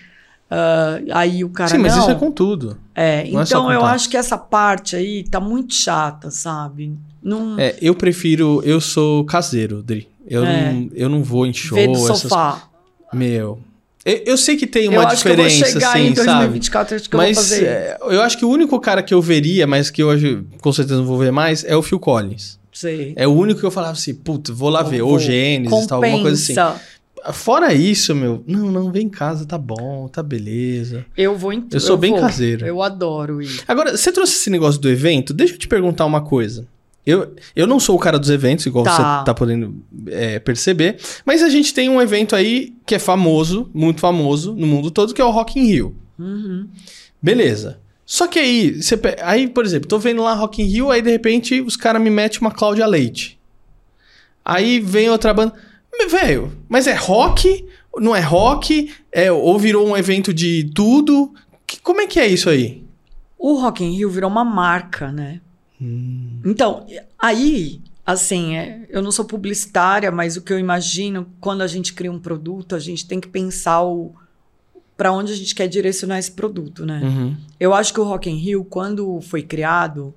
ah, 0.51 1.01
aí 1.13 1.43
o 1.45 1.49
cara 1.49 1.71
Sim, 1.71 1.79
mas 1.79 1.93
não, 1.95 2.03
isso 2.03 2.11
é 2.11 2.15
com 2.15 2.31
tudo. 2.31 2.79
é, 2.95 3.29
não 3.31 3.41
é 3.41 3.45
então 3.45 3.65
com 3.65 3.73
eu 3.73 3.81
táxi. 3.81 3.95
acho 3.95 4.11
que 4.11 4.17
essa 4.17 4.39
parte 4.39 4.95
aí 4.95 5.25
tá 5.25 5.41
muito 5.41 5.75
chata, 5.75 6.31
sabe? 6.31 6.97
Não 7.23 7.59
É, 7.59 7.77
eu 7.81 7.95
prefiro. 7.95 8.63
Eu 8.65 8.81
sou 8.81 9.25
caseiro, 9.25 9.83
Dri. 9.83 10.09
Eu, 10.27 10.45
É. 10.45 10.73
não, 10.73 10.91
eu 10.95 11.09
não 11.09 11.23
vou 11.23 11.47
em 11.47 11.53
show. 11.53 11.77
ver 11.77 11.89
do 11.89 11.95
essas 11.95 12.21
sofá. 12.21 12.63
Meu. 13.13 13.59
Eu, 14.05 14.23
eu 14.27 14.37
sei 14.37 14.57
que 14.57 14.67
tem 14.67 14.85
eu 14.85 14.93
uma 14.93 15.05
acho 15.07 15.23
que 15.23 15.29
eu 15.29 15.37
vou 15.37 15.47
diferença, 15.47 15.73
chegar 15.73 15.91
assim, 15.93 16.07
em 16.09 16.15
sabe? 16.15 16.27
2024 16.27 16.97
acho 16.97 17.09
que 17.09 17.15
eu 17.15 17.19
vou 17.19 17.27
Mas 17.29 17.37
fazer. 17.37 17.65
é, 17.65 17.99
eu 18.03 18.21
acho 18.21 18.37
que 18.39 18.45
o 18.45 18.49
único 18.51 18.79
cara 18.79 19.03
que 19.03 19.15
eu 19.15 19.23
veria, 19.23 19.67
mas 19.67 19.91
que 19.91 20.05
hoje 20.05 20.45
com 20.61 20.73
certeza 20.73 20.99
não 20.99 21.07
vou 21.07 21.19
ver 21.19 21.33
mais, 21.33 21.65
é 21.65 21.75
o 21.77 21.83
Phil 21.83 21.99
Collins. 21.99 22.59
Sei. 22.73 23.15
É 23.17 23.27
o 23.27 23.33
único 23.33 23.61
que 23.61 23.67
eu 23.67 23.71
falava 23.71 23.93
assim, 23.93 24.13
puta, 24.15 24.53
vou 24.53 24.69
lá 24.69 24.83
ver. 24.83 25.01
Vou. 25.01 25.13
Ou 25.13 25.19
Gênesis, 25.19 25.87
tal, 25.87 26.03
alguma 26.03 26.23
coisa 26.23 26.53
assim. 26.53 26.81
Fora 27.33 27.73
isso, 27.73 28.15
meu, 28.15 28.45
não, 28.47 28.71
não, 28.71 28.93
vem 28.93 29.07
em 29.07 29.09
casa, 29.09 29.47
tá 29.47 29.57
bom, 29.57 30.07
tá 30.09 30.23
beleza. 30.23 31.07
Eu 31.17 31.39
vou 31.39 31.55
em 31.55 31.65
Eu 31.73 31.81
sou 31.81 31.97
bem 31.97 32.11
vou. 32.11 32.21
caseiro. 32.21 32.67
Eu 32.67 32.83
adoro 32.83 33.41
ir. 33.41 33.63
Agora, 33.67 33.97
você 33.97 34.13
trouxe 34.13 34.35
esse 34.35 34.51
negócio 34.51 34.79
do 34.79 34.91
evento? 34.91 35.33
Deixa 35.33 35.55
eu 35.55 35.59
te 35.59 35.67
perguntar 35.67 36.05
uma 36.05 36.21
coisa. 36.21 36.67
Eu, 37.07 37.35
eu 37.55 37.67
não 37.67 37.79
sou 37.79 37.97
o 37.97 37.99
cara 37.99 38.19
dos 38.19 38.31
eventos, 38.31 38.65
igual 38.65 38.85
Tá. 38.85 39.19
você 39.21 39.25
tá 39.27 39.35
podendo 39.35 39.75
é, 40.07 40.39
perceber, 40.39 40.97
mas 41.25 41.43
a 41.43 41.49
gente 41.51 41.75
tem 41.75 41.89
um 41.89 42.01
evento 42.01 42.35
aí 42.35 42.73
que 42.87 42.95
é 42.95 42.99
famoso, 42.99 43.71
muito 43.75 44.01
famoso 44.01 44.55
no 44.55 44.67
mundo 44.67 44.91
todo, 44.91 45.13
que 45.13 45.21
é 45.21 45.25
o 45.25 45.31
Rock 45.31 45.59
in 45.61 45.65
Rio. 45.67 45.97
Uhum. 46.19 46.67
Beleza. 47.23 47.79
Só 48.07 48.27
que 48.27 48.39
aí, 48.39 48.83
você, 48.83 48.99
aí, 49.23 49.49
por 49.49 49.65
exemplo, 49.65 49.89
tô 49.89 49.99
vendo 49.99 50.23
lá 50.23 50.35
Rock 50.35 50.63
in 50.63 50.67
Rio, 50.67 50.91
aí 50.91 51.03
de 51.03 51.11
repente 51.11 51.61
os 51.61 51.77
caras 51.77 52.01
me 52.03 52.11
metem 52.11 52.41
uma 52.41 52.51
Cláudia 52.51 52.87
Leite. 52.87 53.39
Aí 54.45 54.81
vem 54.81 55.09
outra 55.11 55.33
banda. 55.33 55.55
Velho, 56.11 56.53
mas 56.69 56.87
é 56.87 56.95
rock? 56.95 57.65
Não 57.97 58.15
é 58.15 58.21
rock? 58.21 58.93
É, 59.13 59.31
ou 59.33 59.59
virou 59.59 59.87
um 59.87 59.97
evento 59.97 60.35
de 60.35 60.71
tudo? 60.75 61.33
Que- 61.67 61.81
como 61.81 62.01
é 62.01 62.07
que 62.07 62.19
é 62.21 62.27
isso 62.27 62.51
aí? 62.51 62.83
O 63.39 63.55
Rock 63.61 63.85
in 63.85 63.93
Rio 63.97 64.11
virou 64.11 64.29
uma 64.31 64.45
marca, 64.45 65.11
né? 65.13 65.41
Então, 66.45 66.87
aí, 67.19 67.81
assim, 68.05 68.57
é, 68.57 68.87
eu 68.89 69.03
não 69.03 69.11
sou 69.13 69.25
publicitária, 69.25 70.11
mas 70.11 70.37
o 70.37 70.43
que 70.43 70.53
eu 70.53 70.59
imagino, 70.59 71.27
quando 71.41 71.63
a 71.63 71.67
gente 71.67 71.93
cria 71.93 72.13
um 72.13 72.19
produto, 72.19 72.75
a 72.75 72.79
gente 72.79 73.07
tem 73.07 73.21
que 73.21 73.29
pensar 73.29 73.83
o 73.83 74.13
para 74.97 75.11
onde 75.11 75.33
a 75.33 75.37
gente 75.37 75.57
quer 75.57 75.67
direcionar 75.67 76.21
esse 76.21 76.31
produto, 76.31 76.87
né? 76.87 77.01
Uhum. 77.03 77.37
Eu 77.59 77.75
acho 77.75 77.93
que 77.93 77.99
o 78.01 78.05
Rock 78.05 78.31
in 78.31 78.37
Rio, 78.37 78.65
quando 78.65 79.21
foi 79.23 79.43
criado, 79.43 80.15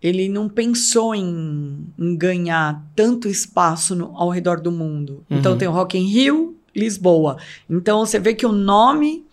ele 0.00 0.28
não 0.28 0.48
pensou 0.48 1.12
em, 1.12 1.84
em 1.98 2.16
ganhar 2.16 2.84
tanto 2.94 3.26
espaço 3.28 3.96
no- 3.96 4.16
ao 4.16 4.28
redor 4.30 4.60
do 4.60 4.70
mundo. 4.70 5.24
Então 5.28 5.52
Uhum. 5.52 5.58
tem 5.58 5.66
o 5.66 5.72
Rock 5.72 5.98
in 5.98 6.06
Rio, 6.06 6.56
Lisboa. 6.72 7.36
Então 7.68 7.98
você 8.06 8.20
vê 8.20 8.32
que 8.32 8.46
o 8.46 8.52
nome, 8.52 9.24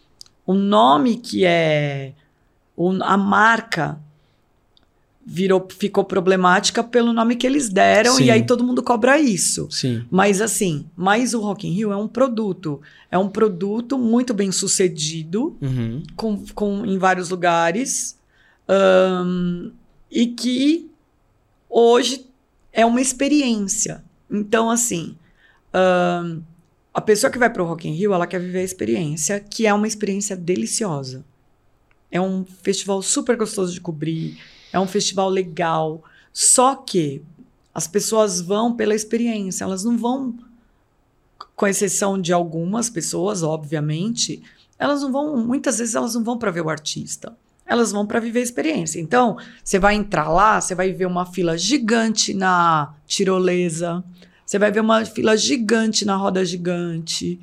o 0.43 0.55
nome 0.55 1.17
que 1.17 1.45
é 1.45 2.13
o- 2.75 2.97
a 3.03 3.15
marca 3.15 3.99
virou 5.25 5.65
ficou 5.77 6.03
problemática 6.03 6.83
pelo 6.83 7.13
nome 7.13 7.35
que 7.37 7.47
eles 7.47 7.69
deram 7.69 8.15
Sim. 8.15 8.25
e 8.25 8.31
aí 8.31 8.45
todo 8.45 8.63
mundo 8.63 8.83
cobra 8.83 9.19
isso. 9.19 9.67
Sim. 9.71 10.03
Mas 10.11 10.41
assim, 10.41 10.85
mas 10.95 11.33
o 11.33 11.39
Rock 11.39 11.67
in 11.67 11.71
Rio 11.71 11.91
é 11.91 11.95
um 11.97 12.07
produto, 12.07 12.81
é 13.09 13.17
um 13.17 13.29
produto 13.29 13.97
muito 13.97 14.33
bem 14.33 14.51
sucedido 14.51 15.55
Uhum. 15.61 16.03
com, 16.15 16.43
com- 16.53 16.85
em 16.85 16.97
vários 16.97 17.29
lugares 17.29 18.17
ahn, 18.67 19.71
e 20.11 20.27
que 20.27 20.89
hoje 21.69 22.25
é 22.71 22.85
uma 22.85 23.01
experiência. 23.01 24.03
Então, 24.29 24.69
assim, 24.69 25.15
ahn, 25.73 26.41
a 26.93 27.01
pessoa 27.01 27.31
que 27.31 27.37
vai 27.39 27.49
para 27.49 27.63
o 27.63 27.65
Rock 27.65 27.87
in 27.87 27.93
Rio, 27.93 28.13
ela 28.13 28.27
quer 28.27 28.39
viver 28.39 28.59
a 28.59 28.63
experiência, 28.63 29.39
que 29.39 29.65
é 29.65 29.73
uma 29.73 29.87
experiência 29.87 30.35
deliciosa. 30.35 31.23
É 32.11 32.21
um 32.21 32.45
festival 32.61 33.01
super 33.01 33.35
gostoso 33.35 33.73
de 33.73 33.81
cobrir, 33.81 34.37
é 34.73 34.79
um 34.79 34.87
festival 34.87 35.29
legal. 35.29 36.03
Só 36.33 36.75
que 36.75 37.21
as 37.73 37.87
pessoas 37.87 38.41
vão 38.41 38.75
pela 38.75 38.93
experiência, 38.93 39.63
elas 39.63 39.83
não 39.83 39.97
vão, 39.97 40.35
com 41.55 41.67
exceção 41.67 42.19
de 42.19 42.33
algumas 42.33 42.89
pessoas, 42.89 43.43
obviamente, 43.43 44.41
elas 44.77 45.01
não 45.01 45.11
vão, 45.11 45.37
muitas 45.37 45.77
vezes 45.77 45.95
elas 45.95 46.15
não 46.15 46.23
vão 46.23 46.37
para 46.37 46.51
ver 46.51 46.61
o 46.61 46.69
artista. 46.69 47.35
Elas 47.65 47.91
vão 47.93 48.05
para 48.05 48.19
viver 48.19 48.39
a 48.39 48.43
experiência. 48.43 48.99
Então, 48.99 49.37
você 49.63 49.79
vai 49.79 49.95
entrar 49.95 50.29
lá, 50.29 50.59
você 50.59 50.75
vai 50.75 50.91
ver 50.91 51.05
uma 51.05 51.25
fila 51.25 51.57
gigante 51.57 52.33
na 52.33 52.93
tirolesa, 53.07 54.03
você 54.45 54.59
vai 54.59 54.69
ver 54.69 54.81
uma 54.81 55.05
fila 55.05 55.37
gigante 55.37 56.03
na 56.03 56.17
roda 56.17 56.43
gigante. 56.43 57.39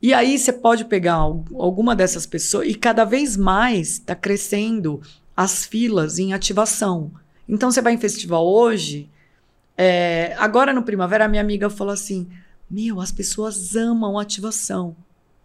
E 0.00 0.14
aí 0.14 0.38
você 0.38 0.52
pode 0.52 0.84
pegar 0.84 1.14
al- 1.14 1.44
alguma 1.54 1.96
dessas 1.96 2.26
pessoas 2.26 2.68
e 2.68 2.74
cada 2.74 3.04
vez 3.04 3.36
mais 3.36 3.94
está 3.94 4.14
crescendo 4.14 5.00
as 5.36 5.64
filas 5.66 6.18
em 6.18 6.32
ativação. 6.32 7.10
Então 7.48 7.70
você 7.70 7.82
vai 7.82 7.92
em 7.92 7.98
festival 7.98 8.46
hoje, 8.46 9.08
é, 9.76 10.34
agora 10.38 10.72
no 10.72 10.82
primavera 10.82 11.24
a 11.24 11.28
minha 11.28 11.42
amiga 11.42 11.68
falou 11.68 11.92
assim: 11.92 12.26
meu, 12.70 13.00
as 13.00 13.12
pessoas 13.12 13.76
amam 13.76 14.18
ativação, 14.18 14.96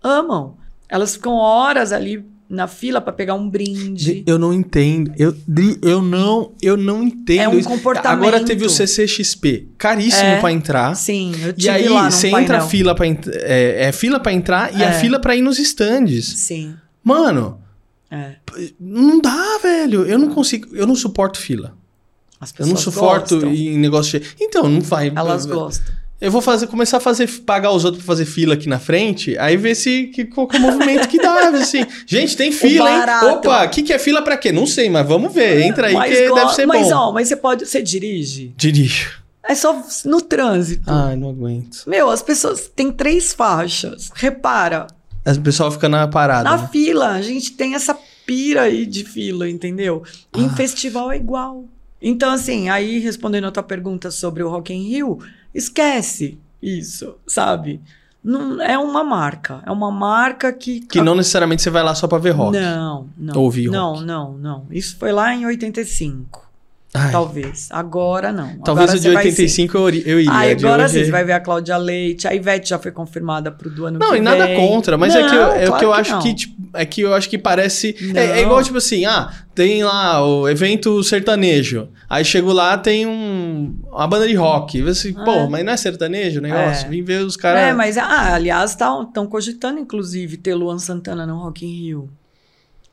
amam. 0.03 0.55
Elas 0.89 1.13
ficam 1.15 1.33
horas 1.35 1.91
ali 1.93 2.25
na 2.49 2.67
fila 2.67 2.99
para 2.99 3.13
pegar 3.13 3.33
um 3.33 3.49
brinde. 3.49 4.23
Eu 4.27 4.37
não 4.37 4.51
entendo. 4.53 5.13
Eu, 5.17 5.33
eu 5.81 6.01
não, 6.01 6.51
eu 6.61 6.75
não 6.75 7.01
entendo 7.01 7.39
É 7.43 7.47
um 7.47 7.63
comportamento. 7.63 8.11
Agora 8.11 8.43
teve 8.43 8.65
o 8.65 8.69
CCXP, 8.69 9.69
caríssimo 9.77 10.27
É. 10.31 10.39
pra 10.41 10.51
entrar. 10.51 10.93
Sim, 10.95 11.31
eu 11.41 11.51
E 11.51 11.53
tive 11.53 11.69
aí 11.69 11.87
lá 11.87 12.11
você 12.11 12.27
entra 12.27 12.59
fila 12.59 12.93
para 12.93 13.05
é, 13.07 13.85
é 13.87 13.91
fila 13.93 14.19
para 14.19 14.33
entrar 14.33 14.75
e 14.77 14.83
a 14.83 14.89
É. 14.89 14.99
fila 14.99 15.17
pra 15.17 15.33
ir 15.33 15.41
nos 15.41 15.59
stands. 15.59 16.25
Sim, 16.25 16.75
Mano, 17.01 17.60
é. 18.11 18.35
não 18.79 19.19
dá, 19.21 19.57
velho. 19.63 20.05
Eu 20.05 20.19
não 20.19 20.29
consigo, 20.29 20.75
eu 20.75 20.85
não 20.85 20.95
suporto 20.95 21.39
fila. 21.39 21.73
As 22.39 22.49
Eu 22.51 22.55
pessoas 22.57 22.73
não 22.73 22.81
suporto 22.93 23.35
gostam. 23.35 23.53
em 23.53 23.77
negócio 23.77 24.11
cheio. 24.11 24.23
Então, 24.39 24.67
não 24.67 24.81
vai. 24.81 25.11
Elas 25.15 25.45
eu, 25.45 25.53
gostam. 25.55 25.93
eu 26.19 26.31
vou 26.31 26.41
fazer, 26.41 26.65
começar 26.67 26.97
a 26.97 26.99
fazer, 26.99 27.27
pagar 27.45 27.71
os 27.71 27.85
outros 27.85 28.03
pra 28.03 28.13
fazer 28.13 28.25
fila 28.25 28.55
aqui 28.55 28.67
na 28.67 28.79
frente, 28.79 29.37
aí 29.37 29.55
ver 29.55 29.75
se 29.75 30.07
que, 30.07 30.25
qual 30.25 30.47
que 30.47 30.55
é 30.57 30.59
o 30.59 30.61
movimento 30.63 31.07
que 31.07 31.17
dá, 31.21 31.49
assim. 31.55 31.85
Gente, 32.07 32.35
tem 32.35 32.51
fila, 32.51 32.89
hein? 32.91 33.29
Opa, 33.31 33.65
o 33.65 33.69
que, 33.69 33.83
que 33.83 33.93
é 33.93 33.99
fila 33.99 34.21
pra 34.23 34.35
quê? 34.37 34.51
Não 34.51 34.65
sei, 34.65 34.89
mas 34.89 35.07
vamos 35.07 35.31
ver. 35.33 35.61
Entra 35.61 35.87
aí 35.87 35.93
Mas 35.93 36.17
que 36.17 36.27
go- 36.29 36.35
deve 36.35 36.53
ser 36.55 36.65
mas, 36.65 36.87
bom. 36.89 36.95
ó, 36.95 37.11
mas 37.11 37.27
você 37.27 37.35
pode. 37.35 37.65
Você 37.67 37.81
dirige? 37.81 38.53
Dirijo. 38.57 39.21
É 39.47 39.55
só 39.55 39.79
no 40.05 40.19
trânsito. 40.21 40.83
Ai, 40.87 41.15
não 41.15 41.29
aguento. 41.29 41.83
Meu, 41.87 42.09
as 42.09 42.21
pessoas 42.21 42.67
têm 42.75 42.91
três 42.91 43.33
faixas. 43.33 44.09
Repara, 44.15 44.85
As 45.23 45.37
pessoas 45.37 45.73
ficam 45.75 45.89
na 45.89 46.07
parada. 46.07 46.49
na 46.49 46.57
né? 46.57 46.69
fila, 46.71 47.09
a 47.09 47.21
gente 47.21 47.51
tem 47.53 47.75
essa 47.75 47.95
pira 48.25 48.63
aí 48.63 48.85
de 48.85 49.03
fila, 49.03 49.49
entendeu? 49.49 50.03
Em 50.35 50.45
Ah. 50.45 50.49
festival 50.49 51.11
é 51.11 51.17
igual. 51.17 51.65
Então, 52.01 52.31
assim, 52.33 52.69
aí 52.69 52.97
respondendo 52.99 53.45
a 53.45 53.51
tua 53.51 53.61
pergunta 53.63 54.09
sobre 54.09 54.41
o 54.41 54.49
Rock 54.49 54.73
in 54.73 54.87
Rio, 54.89 55.19
esquece 55.53 56.39
isso, 56.61 57.15
sabe? 57.27 57.79
Não, 58.23 58.61
é 58.61 58.77
uma 58.77 59.03
marca. 59.03 59.61
É 59.65 59.71
uma 59.71 59.91
marca 59.91 60.51
que. 60.53 60.81
Que 60.81 61.01
não 61.01 61.15
necessariamente 61.15 61.61
você 61.61 61.69
vai 61.71 61.83
lá 61.83 61.93
só 61.95 62.07
pra 62.07 62.19
ver 62.19 62.31
rock. 62.31 62.57
Não, 62.57 63.07
não. 63.17 63.39
Ouvir 63.41 63.69
não, 63.69 63.93
rock. 63.93 64.05
não, 64.05 64.37
não. 64.37 64.65
Isso 64.69 64.95
foi 64.97 65.11
lá 65.11 65.33
em 65.33 65.45
85. 65.45 66.50
Ai, 66.93 67.09
Talvez. 67.09 67.69
Agora 67.71 68.33
não. 68.33 68.57
talvez 68.59 68.89
Agora 68.89 68.91
o 68.91 68.95
de 68.95 69.01
você 69.07 69.13
vai 69.13 69.23
sim. 69.23 69.29
85 69.29 69.77
eu, 69.77 69.83
eu 69.89 70.19
iria. 70.19 70.33
Aí 70.37 70.51
agora 70.51 70.83
hoje- 70.83 70.99
sim, 70.99 71.05
você 71.05 71.11
vai 71.11 71.23
ver 71.23 71.31
a 71.31 71.39
Cláudia 71.39 71.77
Leite, 71.77 72.27
a 72.27 72.35
Ivete 72.35 72.69
já 72.69 72.77
foi 72.77 72.91
confirmada 72.91 73.49
pro 73.49 73.69
do 73.69 73.85
ano 73.85 73.97
Não, 73.97 74.09
que 74.11 74.17
e 74.17 74.19
nada 74.19 74.45
vem. 74.45 74.57
contra, 74.57 74.97
mas 74.97 75.15
é 75.15 75.19
que, 75.25 75.33
eu, 75.33 75.41
Não, 75.41 75.51
é 75.53 75.63
o 75.63 75.67
claro 75.67 75.79
que 75.79 75.85
eu 75.85 75.93
acho 75.93 76.11
não. 76.11 76.19
que, 76.21 76.33
tipo, 76.33 76.55
é 76.73 76.85
que 76.85 77.01
eu 77.01 77.13
acho 77.13 77.29
que 77.29 77.37
parece. 77.37 77.95
É, 78.01 78.27
Não. 78.27 78.33
é 78.35 78.41
igual, 78.41 78.61
tipo 78.61 78.77
assim, 78.77 79.05
ah, 79.05 79.31
tem 79.55 79.83
lá 79.85 80.21
o 80.25 80.49
evento 80.49 81.01
sertanejo. 81.01 81.87
Aí 82.09 82.25
chego 82.25 82.51
lá, 82.51 82.77
tem 82.77 83.05
um, 83.07 83.73
uma 83.89 84.05
banda 84.07 84.27
de 84.27 84.35
rock. 84.35 84.81
Você, 84.81 85.13
pô, 85.13 85.31
É. 85.31 85.47
mas 85.47 85.63
não 85.63 85.71
é 85.71 85.77
sertanejo 85.77 86.39
o 86.39 86.43
negócio? 86.43 86.87
É. 86.87 86.89
Vim 86.89 87.01
ver 87.03 87.23
os 87.23 87.37
caras. 87.37 87.61
É, 87.61 87.73
mas, 87.73 87.97
ah, 87.97 88.33
aliás, 88.35 88.71
estão 88.71 89.25
cogitando, 89.29 89.79
inclusive, 89.79 90.35
ter 90.35 90.55
Luan 90.55 90.77
Santana 90.77 91.25
no 91.25 91.37
Rock 91.37 91.65
in 91.65 91.69
Rio. 91.85 92.09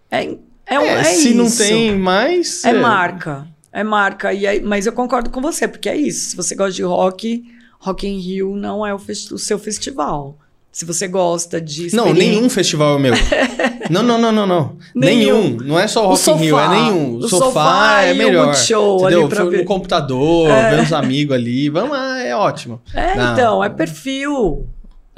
É, 0.09 0.23
é, 0.25 0.37
É, 0.77 0.87
é 1.01 1.05
se 1.05 1.35
não 1.35 1.47
isso. 1.47 1.59
tem 1.59 1.99
mais. 1.99 2.65
É 2.65 2.73
marca. 2.73 3.45
É 3.73 3.85
marca. 3.85 4.33
E 4.33 4.47
aí, 4.47 4.61
mas 4.61 4.87
eu 4.87 4.93
concordo 4.93 5.31
com 5.31 5.41
você, 5.41 5.69
porque 5.69 5.89
é 5.89 5.97
isso. 5.97 6.31
Se 6.31 6.37
você 6.37 6.55
gosta 6.55 6.73
de 6.73 6.83
rock, 6.83 7.45
Rock 7.79 8.07
in 8.07 8.19
Rio 8.19 8.57
não 8.57 8.85
é 8.85 8.93
o, 8.95 8.97
o 8.99 9.39
seu 9.39 9.59
festival. 9.59 10.37
Se 10.71 10.85
você 10.85 11.09
gosta 11.09 11.61
de 11.61 11.95
Não, 11.95 12.13
nenhum 12.13 12.49
festival 12.49 12.97
é 12.97 12.99
meu. 13.01 13.15
não, 13.91 14.03
não, 14.03 14.19
não, 14.19 14.31
não, 14.31 14.47
não. 14.47 14.77
Nenhum. 14.95 15.43
Nenhum. 15.43 15.57
Não 15.65 15.79
é 15.79 15.89
só 15.89 16.07
Rock 16.07 16.31
in 16.31 16.35
Rio, 16.35 16.59
é 16.59 16.69
nenhum. 16.69 17.17
O 17.17 17.29
sofá, 17.29 17.47
sofá 17.47 18.03
é 18.03 18.13
o 18.13 18.17
melhor. 18.17 18.47
Multishow 18.47 19.01
entendeu? 19.01 19.21
ali 19.21 19.29
pra 19.29 19.45
no 19.45 19.65
computador, 19.65 20.49
ver 20.49 20.83
os 20.83 20.93
amigos 20.93 21.35
ali. 21.35 21.69
Vamos 21.69 21.91
lá, 21.91 22.21
é 22.21 22.37
ótimo. 22.37 22.81
É, 22.95 23.17
Não. 23.17 23.33
então, 23.33 23.65
é 23.65 23.69
perfil. 23.69 24.69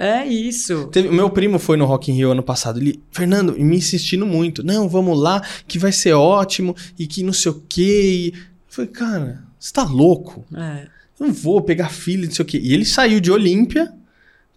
É 0.03 0.25
isso. 0.27 0.87
Teve- 0.87 1.09
o 1.09 1.13
meu 1.13 1.29
primo 1.29 1.59
foi 1.59 1.77
no 1.77 1.85
Rock 1.85 2.11
in 2.11 2.15
Rio 2.15 2.31
ano 2.33 2.43
passado. 2.43 2.79
Ele, 2.81 2.99
Fernando, 3.11 3.53
me 3.59 3.77
insistindo 3.77 4.25
muito. 4.25 4.63
Não, 4.65 4.89
vamos 4.89 5.19
lá, 5.21 5.43
que 5.69 5.79
vai 5.79 5.93
ser 5.93 6.15
ótimo 6.15 6.75
e 6.99 7.07
que 7.07 7.23
não 7.23 7.35
sei 7.35 7.53
o 7.53 7.63
quê. 7.69 8.33
Eu 8.35 8.41
falei, 8.67 8.91
cara, 8.91 9.43
você 9.59 9.71
tá 9.73 9.83
louco? 9.85 10.43
É. 10.57 10.87
Eu 11.21 11.27
não 11.27 11.35
vou 11.35 11.61
pegar 11.61 11.91
filho, 11.91 12.25
não 12.25 12.33
sei 12.33 12.43
o 12.43 12.47
quê. 12.47 12.59
E 12.63 12.73
ele 12.73 12.87
saiu 12.87 13.21
de 13.21 13.31
Olímpia, 13.31 13.93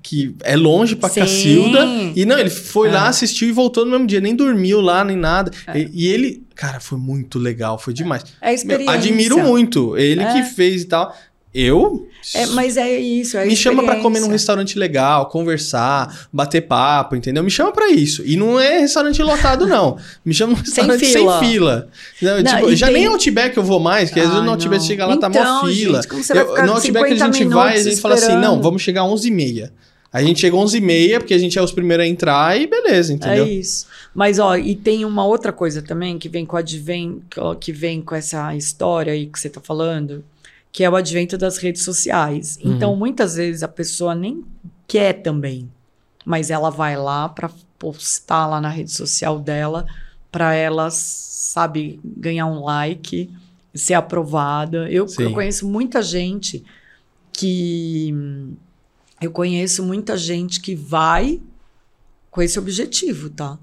que 0.01 0.33
é 0.43 0.55
longe 0.55 0.95
pra 0.95 1.09
Sim. 1.09 1.19
Cacilda. 1.19 1.85
E 2.15 2.23
não, 2.25 2.39
ele 2.39 2.49
foi 2.49 2.87
É. 2.87 2.91
lá, 2.91 3.09
assistiu 3.09 3.49
e 3.49 3.51
voltou 3.51 3.83
no 3.83 3.91
mesmo 3.91 4.07
dia. 4.07 4.21
Nem 4.21 4.33
dormiu 4.33 4.79
lá, 4.79 5.03
nem 5.03 5.17
nada. 5.17 5.51
E, 5.75 5.89
e 5.93 6.07
ele, 6.07 6.41
cara, 6.55 6.79
foi 6.79 6.97
muito 6.97 7.37
legal, 7.37 7.77
foi 7.77 7.93
demais. 7.93 8.23
É 8.39 8.47
Meu, 8.47 8.55
experiência. 8.55 8.93
admiro 8.95 9.39
muito. 9.39 9.97
Ele 9.97 10.21
É. 10.21 10.31
que 10.33 10.43
fez 10.55 10.83
e 10.83 10.85
tal. 10.85 11.13
Eu. 11.53 12.07
É, 12.33 12.45
mas 12.47 12.77
é 12.77 12.97
isso, 12.99 13.37
é 13.37 13.45
me 13.45 13.53
chama 13.55 13.83
pra 13.83 13.97
comer 13.97 14.21
num 14.21 14.29
restaurante 14.29 14.79
legal, 14.79 15.25
conversar, 15.27 16.27
bater 16.31 16.61
papo, 16.61 17.15
entendeu? 17.17 17.43
Me 17.43 17.51
chama 17.51 17.71
pra 17.73 17.89
isso. 17.89 18.23
E 18.25 18.37
não 18.37 18.57
é 18.59 18.79
restaurante 18.79 19.21
lotado, 19.21 19.67
não. 19.67 19.97
Me 20.23 20.33
chama 20.33 20.53
num 20.53 20.59
restaurante 20.59 21.05
sem 21.05 21.13
fila. 21.17 21.39
fila. 21.39 21.87
Não, 22.21 22.41
Não, 22.41 22.55
tipo, 22.55 22.69
e 22.71 22.75
já 22.77 22.87
tem- 22.87 22.95
nem 22.95 23.05
Outback 23.07 23.57
eu 23.57 23.63
vou 23.63 23.79
mais, 23.79 24.09
que 24.09 24.19
às 24.21 24.29
vezes 24.29 24.41
no 24.43 24.51
Outback 24.51 24.79
não. 24.79 24.87
chega 24.87 25.05
lá, 25.05 25.17
tá 25.17 25.27
mó 25.29 25.35
Então, 25.35 25.65
fila. 25.67 25.97
gente, 26.01 26.07
como 26.09 26.23
você 26.23 26.33
vai 26.33 26.43
Eu- 26.43 26.47
no 26.65 26.73
Outback 26.73 27.05
a 27.05 27.09
50 27.09 27.25
gente 27.37 27.53
vai, 27.53 27.67
a 27.67 27.75
gente 27.75 27.83
minutos 27.83 27.99
fala 27.99 28.13
assim, 28.15 28.23
esperando? 28.23 28.41
não, 28.43 28.61
vamos 28.61 28.81
chegar 28.81 29.03
às 29.03 29.09
11h30. 29.11 29.71
A 30.13 30.23
gente 30.23 30.39
chega 30.39 30.55
às 30.55 30.63
11h30, 30.63 31.19
porque 31.19 31.33
a 31.33 31.37
gente 31.37 31.59
é 31.59 31.61
os 31.61 31.71
primeiros 31.73 32.05
a 32.05 32.07
entrar 32.07 32.57
e 32.59 32.67
beleza, 32.67 33.11
entendeu? 33.11 33.43
É 33.45 33.49
isso. 33.49 33.85
Mas, 34.15 34.39
ó, 34.39 34.55
e 34.55 34.75
tem 34.75 35.03
uma 35.03 35.25
outra 35.25 35.51
coisa 35.51 35.81
também 35.81 36.17
que 36.17 36.29
vem 36.29 36.45
com 36.45 36.55
o 36.55 36.59
advento, 36.59 37.57
que 37.59 37.71
vem 37.73 38.01
com 38.01 38.15
essa 38.15 38.55
história 38.55 39.11
aí 39.11 39.25
que 39.25 39.37
você 39.39 39.49
tá 39.49 39.59
falando, 39.59 40.23
que 40.73 40.83
é 40.83 40.89
o 40.89 40.95
advento 40.95 41.37
das 41.37 41.57
redes 41.57 41.83
sociais. 41.83 42.57
Uhum. 42.61 42.73
Então, 42.73 42.95
muitas 42.95 43.35
vezes 43.35 43.61
a 43.61 43.67
pessoa 43.67 44.15
nem 44.15 44.43
quer 44.87 45.13
também, 45.13 45.71
mas 46.25 46.49
ela 46.49 46.71
vai 46.71 46.97
lá 46.97 47.29
pra 47.29 47.51
postar 47.77 48.47
lá 48.47 48.59
na 48.59 48.69
rede 48.69 48.91
social 48.91 49.39
dela, 49.39 49.85
pra 50.31 50.55
ela, 50.55 50.89
sabe, 50.89 51.99
ganhar 52.03 52.47
um 52.47 52.63
like, 52.63 53.29
ser 53.75 53.93
aprovada. 53.93 54.89
Eu, 54.89 55.05
eu 55.19 55.31
conheço 55.31 55.69
muita 55.69 56.01
gente 56.01 56.63
que 57.31 58.11
eu 59.21 59.31
conheço 59.31 59.83
muita 59.83 60.17
gente 60.17 60.59
que 60.59 60.75
vai 60.75 61.39
com 62.31 62.41
esse 62.41 62.57
objetivo, 62.57 63.29
tá? 63.29 63.59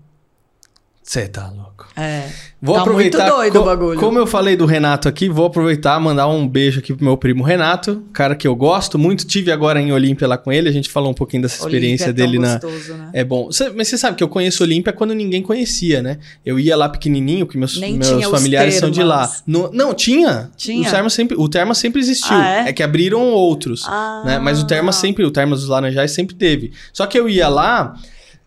Você 1.10 1.26
tá 1.26 1.48
louco. 1.48 1.88
É. 1.96 2.28
Vou 2.62 2.76
Tá 2.76 2.82
aproveitar. 2.82 3.18
muito 3.24 3.34
doido 3.34 3.60
o 3.60 3.64
bagulho. 3.64 3.98
Como 3.98 4.16
eu 4.16 4.28
falei 4.28 4.54
do 4.54 4.64
Renato 4.64 5.08
aqui, 5.08 5.28
vou 5.28 5.46
aproveitar 5.46 6.00
e 6.00 6.04
mandar 6.04 6.28
um 6.28 6.46
beijo 6.46 6.78
aqui 6.78 6.94
pro 6.94 7.04
meu 7.04 7.16
primo 7.16 7.42
Renato, 7.42 8.04
cara 8.12 8.36
que 8.36 8.46
eu 8.46 8.54
gosto 8.54 8.96
muito. 8.96 9.26
Tive 9.26 9.50
agora 9.50 9.80
em 9.80 9.90
Olímpia 9.90 10.28
lá 10.28 10.38
com 10.38 10.52
ele, 10.52 10.68
a 10.68 10.72
gente 10.72 10.88
falou 10.88 11.10
um 11.10 11.14
pouquinho 11.14 11.42
dessa 11.42 11.56
experiência 11.64 12.06
Olímpia 12.06 12.22
é 12.22 12.24
tão 12.24 12.32
dele 12.32 12.38
na. 12.38 12.58
gostoso, 12.60 12.94
né? 12.94 13.10
É 13.12 13.24
bom. 13.24 13.50
Cê- 13.50 13.70
mas 13.70 13.88
você 13.88 13.98
sabe 13.98 14.16
que 14.16 14.22
eu 14.22 14.28
conheço 14.28 14.62
Olímpia 14.62 14.92
quando 14.92 15.12
ninguém 15.12 15.42
conhecia, 15.42 16.00
né? 16.00 16.18
Eu 16.46 16.60
ia 16.60 16.76
lá 16.76 16.88
pequenininho, 16.88 17.44
porque 17.44 17.58
meus, 17.58 17.76
Nem 17.76 17.94
meus 17.98 18.24
familiares 18.26 18.74
são 18.76 18.88
de 18.88 19.02
lá. 19.02 19.28
No- 19.44 19.68
não, 19.72 19.92
tinha. 19.92 20.48
Tinha? 20.56 20.86
O 20.86 20.90
Terma 20.92 21.10
sempre, 21.10 21.36
o 21.36 21.48
Terma 21.48 21.74
sempre 21.74 22.00
existiu. 22.00 22.36
Ah, 22.36 22.68
é? 22.68 22.72
que 22.72 22.84
abriram 22.84 23.20
outros. 23.32 23.82
Ah. 23.88 24.22
né? 24.24 24.38
Mas 24.38 24.62
o 24.62 24.64
Terma 24.64 24.92
sempre, 24.92 25.24
o 25.24 25.30
Terma 25.32 25.56
dos 25.56 25.66
Laranjais 25.66 26.12
sempre 26.12 26.36
teve. 26.36 26.70
Só 26.92 27.04
que 27.04 27.18
eu 27.18 27.28
ia 27.28 27.48
lá, 27.48 27.96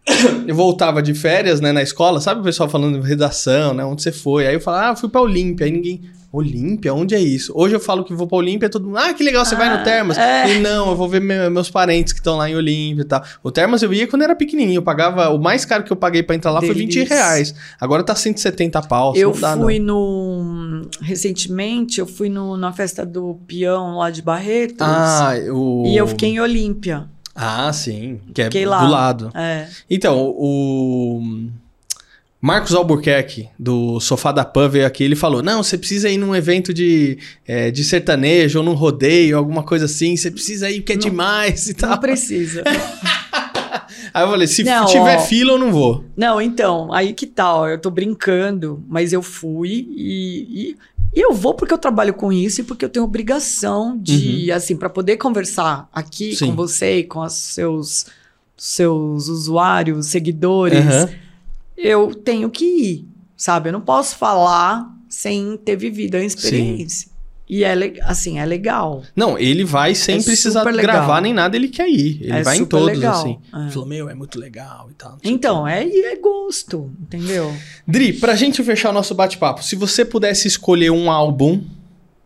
eu 0.48 0.56
voltava 0.56 1.02
de 1.02 1.14
férias, 1.14 1.62
né, 1.62 1.72
na 1.72 1.82
escola, 1.82 2.20
sabe 2.20 2.42
o 2.42 2.44
pessoal 2.44 2.70
falando 2.70 3.00
de 3.00 3.08
redação, 3.08 3.74
né, 3.74 3.84
onde 3.86 4.02
você 4.04 4.12
foi? 4.12 4.46
Aí 4.48 4.54
eu 4.54 4.62
falava, 4.62 4.88
ah, 4.88 4.92
eu 4.92 4.96
fui 4.98 5.10
pra 5.10 5.22
Olímpia. 5.22 5.66
Aí 5.66 5.72
ninguém, 5.72 6.02
Olímpia? 6.32 6.92
Onde 6.96 7.14
é 7.14 7.20
isso? 7.20 7.54
Hoje 7.56 7.76
eu 7.76 7.80
falo 7.80 8.04
que 8.04 8.12
vou 8.14 8.26
pra 8.28 8.38
Olímpia, 8.40 8.68
todo 8.68 8.86
mundo, 8.88 8.98
ah, 8.98 9.14
que 9.14 9.24
legal, 9.24 9.46
você 9.46 9.56
vai 9.56 9.70
no 9.70 9.76
Ah, 9.76 9.84
Termas. 9.84 10.18
é. 10.18 10.56
E 10.56 10.60
não, 10.60 10.90
eu 10.90 10.96
vou 10.96 11.08
ver 11.08 11.22
me- 11.22 11.48
meus 11.52 11.70
parentes 11.70 12.12
que 12.12 12.20
estão 12.20 12.36
lá 12.38 12.50
em 12.50 12.56
Olímpia 12.56 13.04
e 13.04 13.06
tal. 13.06 13.24
O 13.44 13.52
Termas 13.52 13.84
eu 13.84 13.94
ia 13.94 14.08
quando 14.08 14.24
era 14.24 14.36
pequenininho, 14.36 14.80
eu 14.80 14.82
pagava, 14.84 15.30
o 15.30 15.38
mais 15.38 15.64
caro 15.64 15.84
que 15.84 15.92
eu 15.92 15.96
paguei 15.96 16.24
pra 16.24 16.36
entrar 16.36 16.50
lá 16.52 16.60
foi 16.60 16.74
20 16.74 16.92
Delícia. 16.96 17.16
reais. 17.16 17.54
Agora 17.80 18.02
tá 18.04 18.16
170 18.16 18.82
pau, 18.82 19.16
Eu 19.16 19.32
não 19.32 19.40
dá 19.40 19.56
fui 19.56 19.78
não. 19.80 19.86
no. 20.82 20.82
Recentemente, 21.02 22.00
eu 22.00 22.08
fui 22.08 22.30
no, 22.30 22.58
na 22.58 22.74
festa 22.74 23.06
do 23.06 23.36
peão 23.48 23.98
lá 23.98 24.10
de 24.10 24.22
Barretos. 24.24 24.78
Ah, 24.82 25.34
o... 25.52 25.84
E 25.86 25.96
eu 25.96 26.08
fiquei 26.08 26.30
em 26.30 26.40
Olímpia. 26.40 27.06
Ah, 27.36 27.72
sim, 27.74 28.20
que 28.34 28.42
é 28.42 28.46
Fiquei 28.46 28.64
do 28.64 28.70
lá. 28.70 28.88
lado. 28.88 29.32
É. 29.34 29.68
Então, 29.90 30.34
o 30.38 31.22
Marcos 32.40 32.74
Albuquerque, 32.76 33.50
do 33.58 34.00
Sofá 34.00 34.32
da 34.32 34.44
Pan, 34.46 34.68
veio 34.70 34.86
aqui 34.86 35.04
ele 35.04 35.16
falou: 35.16 35.42
Não, 35.42 35.64
você 35.64 35.78
precisa 35.78 36.10
ir 36.10 36.18
num 36.18 36.36
evento 36.36 36.74
de, 36.74 37.18
é, 37.48 37.72
de 37.72 37.84
sertanejo 37.84 38.60
ou 38.60 38.66
num 38.66 38.74
rodeio, 38.74 39.38
alguma 39.38 39.64
coisa 39.64 39.86
assim. 39.86 40.16
Você 40.16 40.30
precisa 40.30 40.70
ir, 40.70 40.82
que 40.82 40.92
é 40.94 40.96
Não- 40.96 41.02
demais 41.02 41.68
e 41.68 41.72
Não 41.72 41.90
tal. 41.90 42.00
precisa. 42.00 42.64
Aí 44.14 44.24
eu 44.24 44.30
falei: 44.30 44.46
Se 44.48 44.64
Não, 44.64 44.86
tiver 44.86 45.18
ó. 45.18 45.22
fila, 45.22 45.54
eu 45.54 45.58
não 45.58 45.72
vou. 45.72 46.04
Não, 46.16 46.40
então, 46.40 46.94
aí 46.94 47.14
que 47.14 47.26
tal? 47.26 47.68
Eu 47.68 47.80
tô 47.80 47.90
brincando, 47.90 48.84
mas 48.88 49.12
eu 49.12 49.24
fui 49.24 49.88
e, 49.90 50.70
e, 50.72 50.78
e 51.16 51.20
eu 51.24 51.34
vou 51.34 51.54
porque 51.54 51.74
eu 51.74 51.78
trabalho 51.78 52.14
com 52.14 52.32
isso 52.32 52.62
e 52.62 52.64
porque 52.64 52.84
eu 52.86 52.90
tenho 52.90 53.06
obrigação 53.06 53.98
de, 53.98 54.52
assim, 54.52 54.76
para 54.76 54.90
poder 54.90 55.18
conversar 55.18 55.88
aqui 55.94 56.32
Uhum. 56.32 56.36
Sim. 56.36 56.46
com 56.48 56.56
você 56.56 56.98
e 57.00 57.04
com 57.04 57.20
os 57.20 57.34
seus, 57.34 58.06
seus 58.58 59.28
usuários, 59.28 60.08
seguidores, 60.08 60.80
Aham. 60.80 61.10
eu 61.78 62.14
tenho 62.16 62.50
que 62.50 62.66
ir, 62.66 63.08
sabe? 63.38 63.70
Eu 63.70 63.74
não 63.74 63.82
posso 63.82 64.16
falar 64.18 64.92
sem 65.10 65.56
ter 65.58 65.76
vivido 65.76 66.16
a 66.16 66.24
experiência. 66.24 67.13
E 67.50 67.64
é 67.64 67.74
assim, 68.04 68.40
é 68.40 68.46
legal. 68.46 69.04
Não, 69.16 69.38
ele 69.38 69.64
vai 69.66 69.94
sem 69.94 70.18
É 70.20 70.24
precisar 70.24 70.64
gravar 70.72 71.20
nem 71.22 71.34
nada, 71.34 71.56
ele 71.58 71.68
quer 71.68 71.90
ir. 71.90 72.20
Ele 72.22 72.32
É 72.32 72.42
vai 72.42 72.58
em 72.58 72.66
todos, 72.66 72.88
legal. 72.88 73.14
assim. 73.20 73.38
É. 73.54 73.60
Ele 73.64 73.72
falou: 73.72 73.88
Meu, 73.88 74.10
é 74.10 74.14
muito 74.16 74.40
legal 74.40 74.88
e 74.90 74.94
tal. 74.94 75.18
Então, 75.24 75.68
é, 75.68 75.84
é 75.86 76.16
gosto, 76.16 76.90
entendeu? 77.02 77.54
Dri, 77.88 78.14
pra 78.14 78.36
gente 78.36 78.64
fechar 78.64 78.90
o 78.92 78.94
nosso 78.94 79.14
bate-papo, 79.14 79.64
se 79.64 79.76
você 79.76 80.06
pudesse 80.06 80.48
escolher 80.48 80.90
um 80.90 81.12
álbum, 81.12 81.62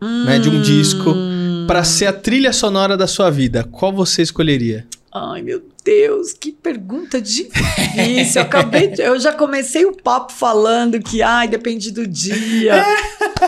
né, 0.00 0.38
de 0.38 0.48
um 0.48 0.62
disco, 0.62 1.10
Hum. 1.10 1.64
pra 1.66 1.82
ser 1.82 2.06
a 2.06 2.12
trilha 2.12 2.52
sonora 2.52 2.96
da 2.96 3.08
sua 3.08 3.28
vida, 3.30 3.64
qual 3.64 3.92
você 3.92 4.22
escolheria? 4.22 4.86
Ai, 5.12 5.40
meu 5.40 5.62
Deus, 5.82 6.32
que 6.34 6.52
pergunta 6.52 7.20
difícil. 7.20 8.40
Eu, 8.40 8.42
acabei 8.42 8.88
de- 8.88 9.00
eu 9.02 9.18
já 9.18 9.32
comecei 9.32 9.86
o 9.86 9.96
papo 9.96 10.32
falando 10.32 11.00
que, 11.00 11.22
ai, 11.22 11.48
depende 11.48 11.90
do 11.90 12.06
dia. 12.06 12.84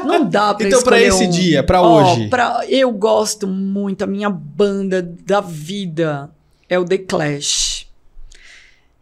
Não 0.05 0.25
dá 0.29 0.55
pra 0.55 0.67
Então, 0.67 0.83
pra 0.83 0.99
escolher 1.01 1.09
esse 1.09 1.25
um. 1.27 1.31
dia, 1.31 1.63
pra 1.63 1.83
Ó, 1.83 2.15
hoje. 2.15 2.29
pra- 2.29 2.65
eu 2.69 2.91
gosto 2.93 3.47
muito, 3.47 4.03
a 4.03 4.07
minha 4.07 4.31
banda 4.31 5.03
da 5.27 5.41
vida 5.43 6.31
é 6.69 6.79
o 6.79 6.85
The 6.85 6.99
Clash. 6.99 7.70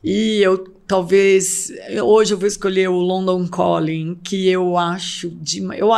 E 0.02 0.40
eu 0.42 0.58
talvez 0.86 1.70
hoje 2.02 2.32
eu 2.32 2.38
vou 2.38 2.46
escolher 2.48 2.88
o 2.88 2.98
London 2.98 3.46
Calling, 3.46 4.18
que 4.22 4.48
eu 4.48 4.78
acho 4.78 5.28
de 5.28 5.58
eu 5.76 5.90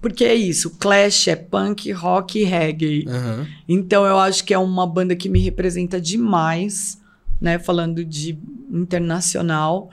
porque 0.00 0.24
é 0.24 0.34
isso, 0.34 0.70
Clash 0.78 1.28
é 1.28 1.36
punk, 1.36 1.92
rock 1.92 2.40
e 2.40 2.44
reggae. 2.44 3.04
Aham. 3.06 3.46
Então 3.68 4.04
eu 4.04 4.18
acho 4.18 4.44
que 4.44 4.52
é 4.52 4.58
uma 4.58 4.86
banda 4.86 5.14
que 5.14 5.28
me 5.28 5.38
representa 5.38 6.00
demais, 6.00 7.00
né? 7.40 7.58
Falando 7.58 8.04
de 8.04 8.36
internacional. 8.70 9.90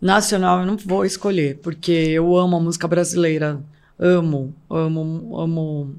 Nacional 0.00 0.60
eu 0.60 0.66
não 0.66 0.76
vou 0.76 1.04
escolher, 1.04 1.58
porque 1.58 1.90
eu 1.92 2.36
amo 2.36 2.56
a 2.56 2.60
música 2.60 2.86
brasileira. 2.86 3.60
Amo, 3.98 4.54
amo, 4.70 5.36
amo, 5.40 5.94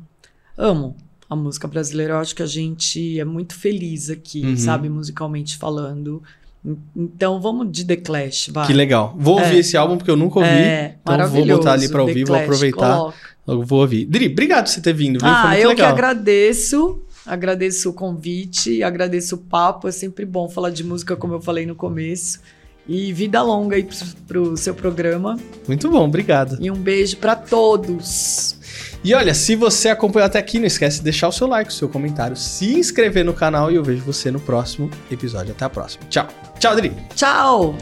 amo 0.58 0.96
a 1.30 1.36
música 1.36 1.68
brasileira. 1.68 2.14
Eu 2.14 2.18
acho 2.20 2.36
que 2.36 2.44
a 2.44 2.48
gente 2.48 3.20
é 3.20 3.26
muito 3.26 3.56
feliz 3.56 4.10
aqui, 4.10 4.42
Uhum. 4.46 4.58
sabe? 4.58 4.88
Musicalmente 4.90 5.58
falando. 5.58 6.22
En- 6.66 6.78
Então 6.96 7.40
vamos 7.42 7.72
de 7.72 7.86
The 7.86 7.96
Clash, 7.98 8.50
vai. 8.54 8.68
Que 8.68 8.74
legal. 8.74 9.16
Vou 9.18 9.40
ouvir 9.40 9.56
É. 9.56 9.60
esse 9.60 9.78
álbum 9.78 9.98
porque 9.98 10.12
eu 10.12 10.16
nunca 10.18 10.40
ouvi. 10.40 10.50
É, 10.52 10.96
então 11.02 11.28
vou 11.30 11.46
botar 11.46 11.74
ali 11.74 11.88
The 11.88 11.98
ouvir, 12.02 12.24
vou 12.26 12.36
Clash, 12.36 12.44
aproveitar. 12.44 12.98
coloca. 12.98 13.18
Vou 13.66 13.80
ouvir. 13.80 14.06
Dri, 14.06 14.28
obrigado 14.28 14.66
por 14.66 14.70
você 14.72 14.82
ter 14.82 14.94
vindo, 14.94 15.20
viu? 15.20 15.28
Ah, 15.28 15.58
eu 15.58 15.70
legal. 15.70 15.76
que 15.76 15.82
agradeço. 15.94 17.00
Agradeço 17.26 17.90
o 17.90 17.94
convite, 17.94 18.82
agradeço 18.84 19.36
o 19.36 19.38
papo. 19.38 19.88
É 19.88 19.92
sempre 19.92 20.26
bom 20.26 20.50
falar 20.50 20.70
de 20.72 20.84
música, 20.84 21.16
como 21.16 21.34
eu 21.36 21.42
falei 21.42 21.66
no 21.66 21.76
começo. 21.76 22.40
E 22.88 23.14
vida 23.14 23.42
longa 23.44 23.76
aí 23.76 23.88
pro, 24.28 24.58
seu 24.58 24.74
programa. 24.74 25.38
Muito 25.68 25.90
bom, 25.90 26.06
obrigado. 26.06 26.58
E 26.60 26.72
um 26.72 26.76
beijo 26.76 27.18
pra 27.18 27.36
todos. 27.36 28.58
E 29.04 29.14
olha, 29.14 29.34
se 29.36 29.56
você 29.56 29.90
acompanhou 29.90 30.26
até 30.26 30.40
aqui, 30.40 30.58
não 30.60 30.66
esquece 30.66 30.98
de 30.98 31.04
deixar 31.04 31.28
o 31.28 31.32
seu 31.32 31.46
like, 31.48 31.70
o 31.70 31.74
seu 31.74 31.88
comentário, 31.88 32.36
se 32.36 32.74
inscrever 32.74 33.24
no 33.24 33.34
canal 33.34 33.72
e 33.72 33.76
eu 33.76 33.84
vejo 33.84 34.02
você 34.04 34.32
no 34.32 34.40
próximo 34.40 34.90
episódio. 35.12 35.52
Até 35.52 35.66
a 35.66 35.70
próxima. 35.70 36.04
Tchau. 36.10 36.49
Ciao 36.60 36.74
Adri. 36.74 36.94
Ciao. 37.16 37.74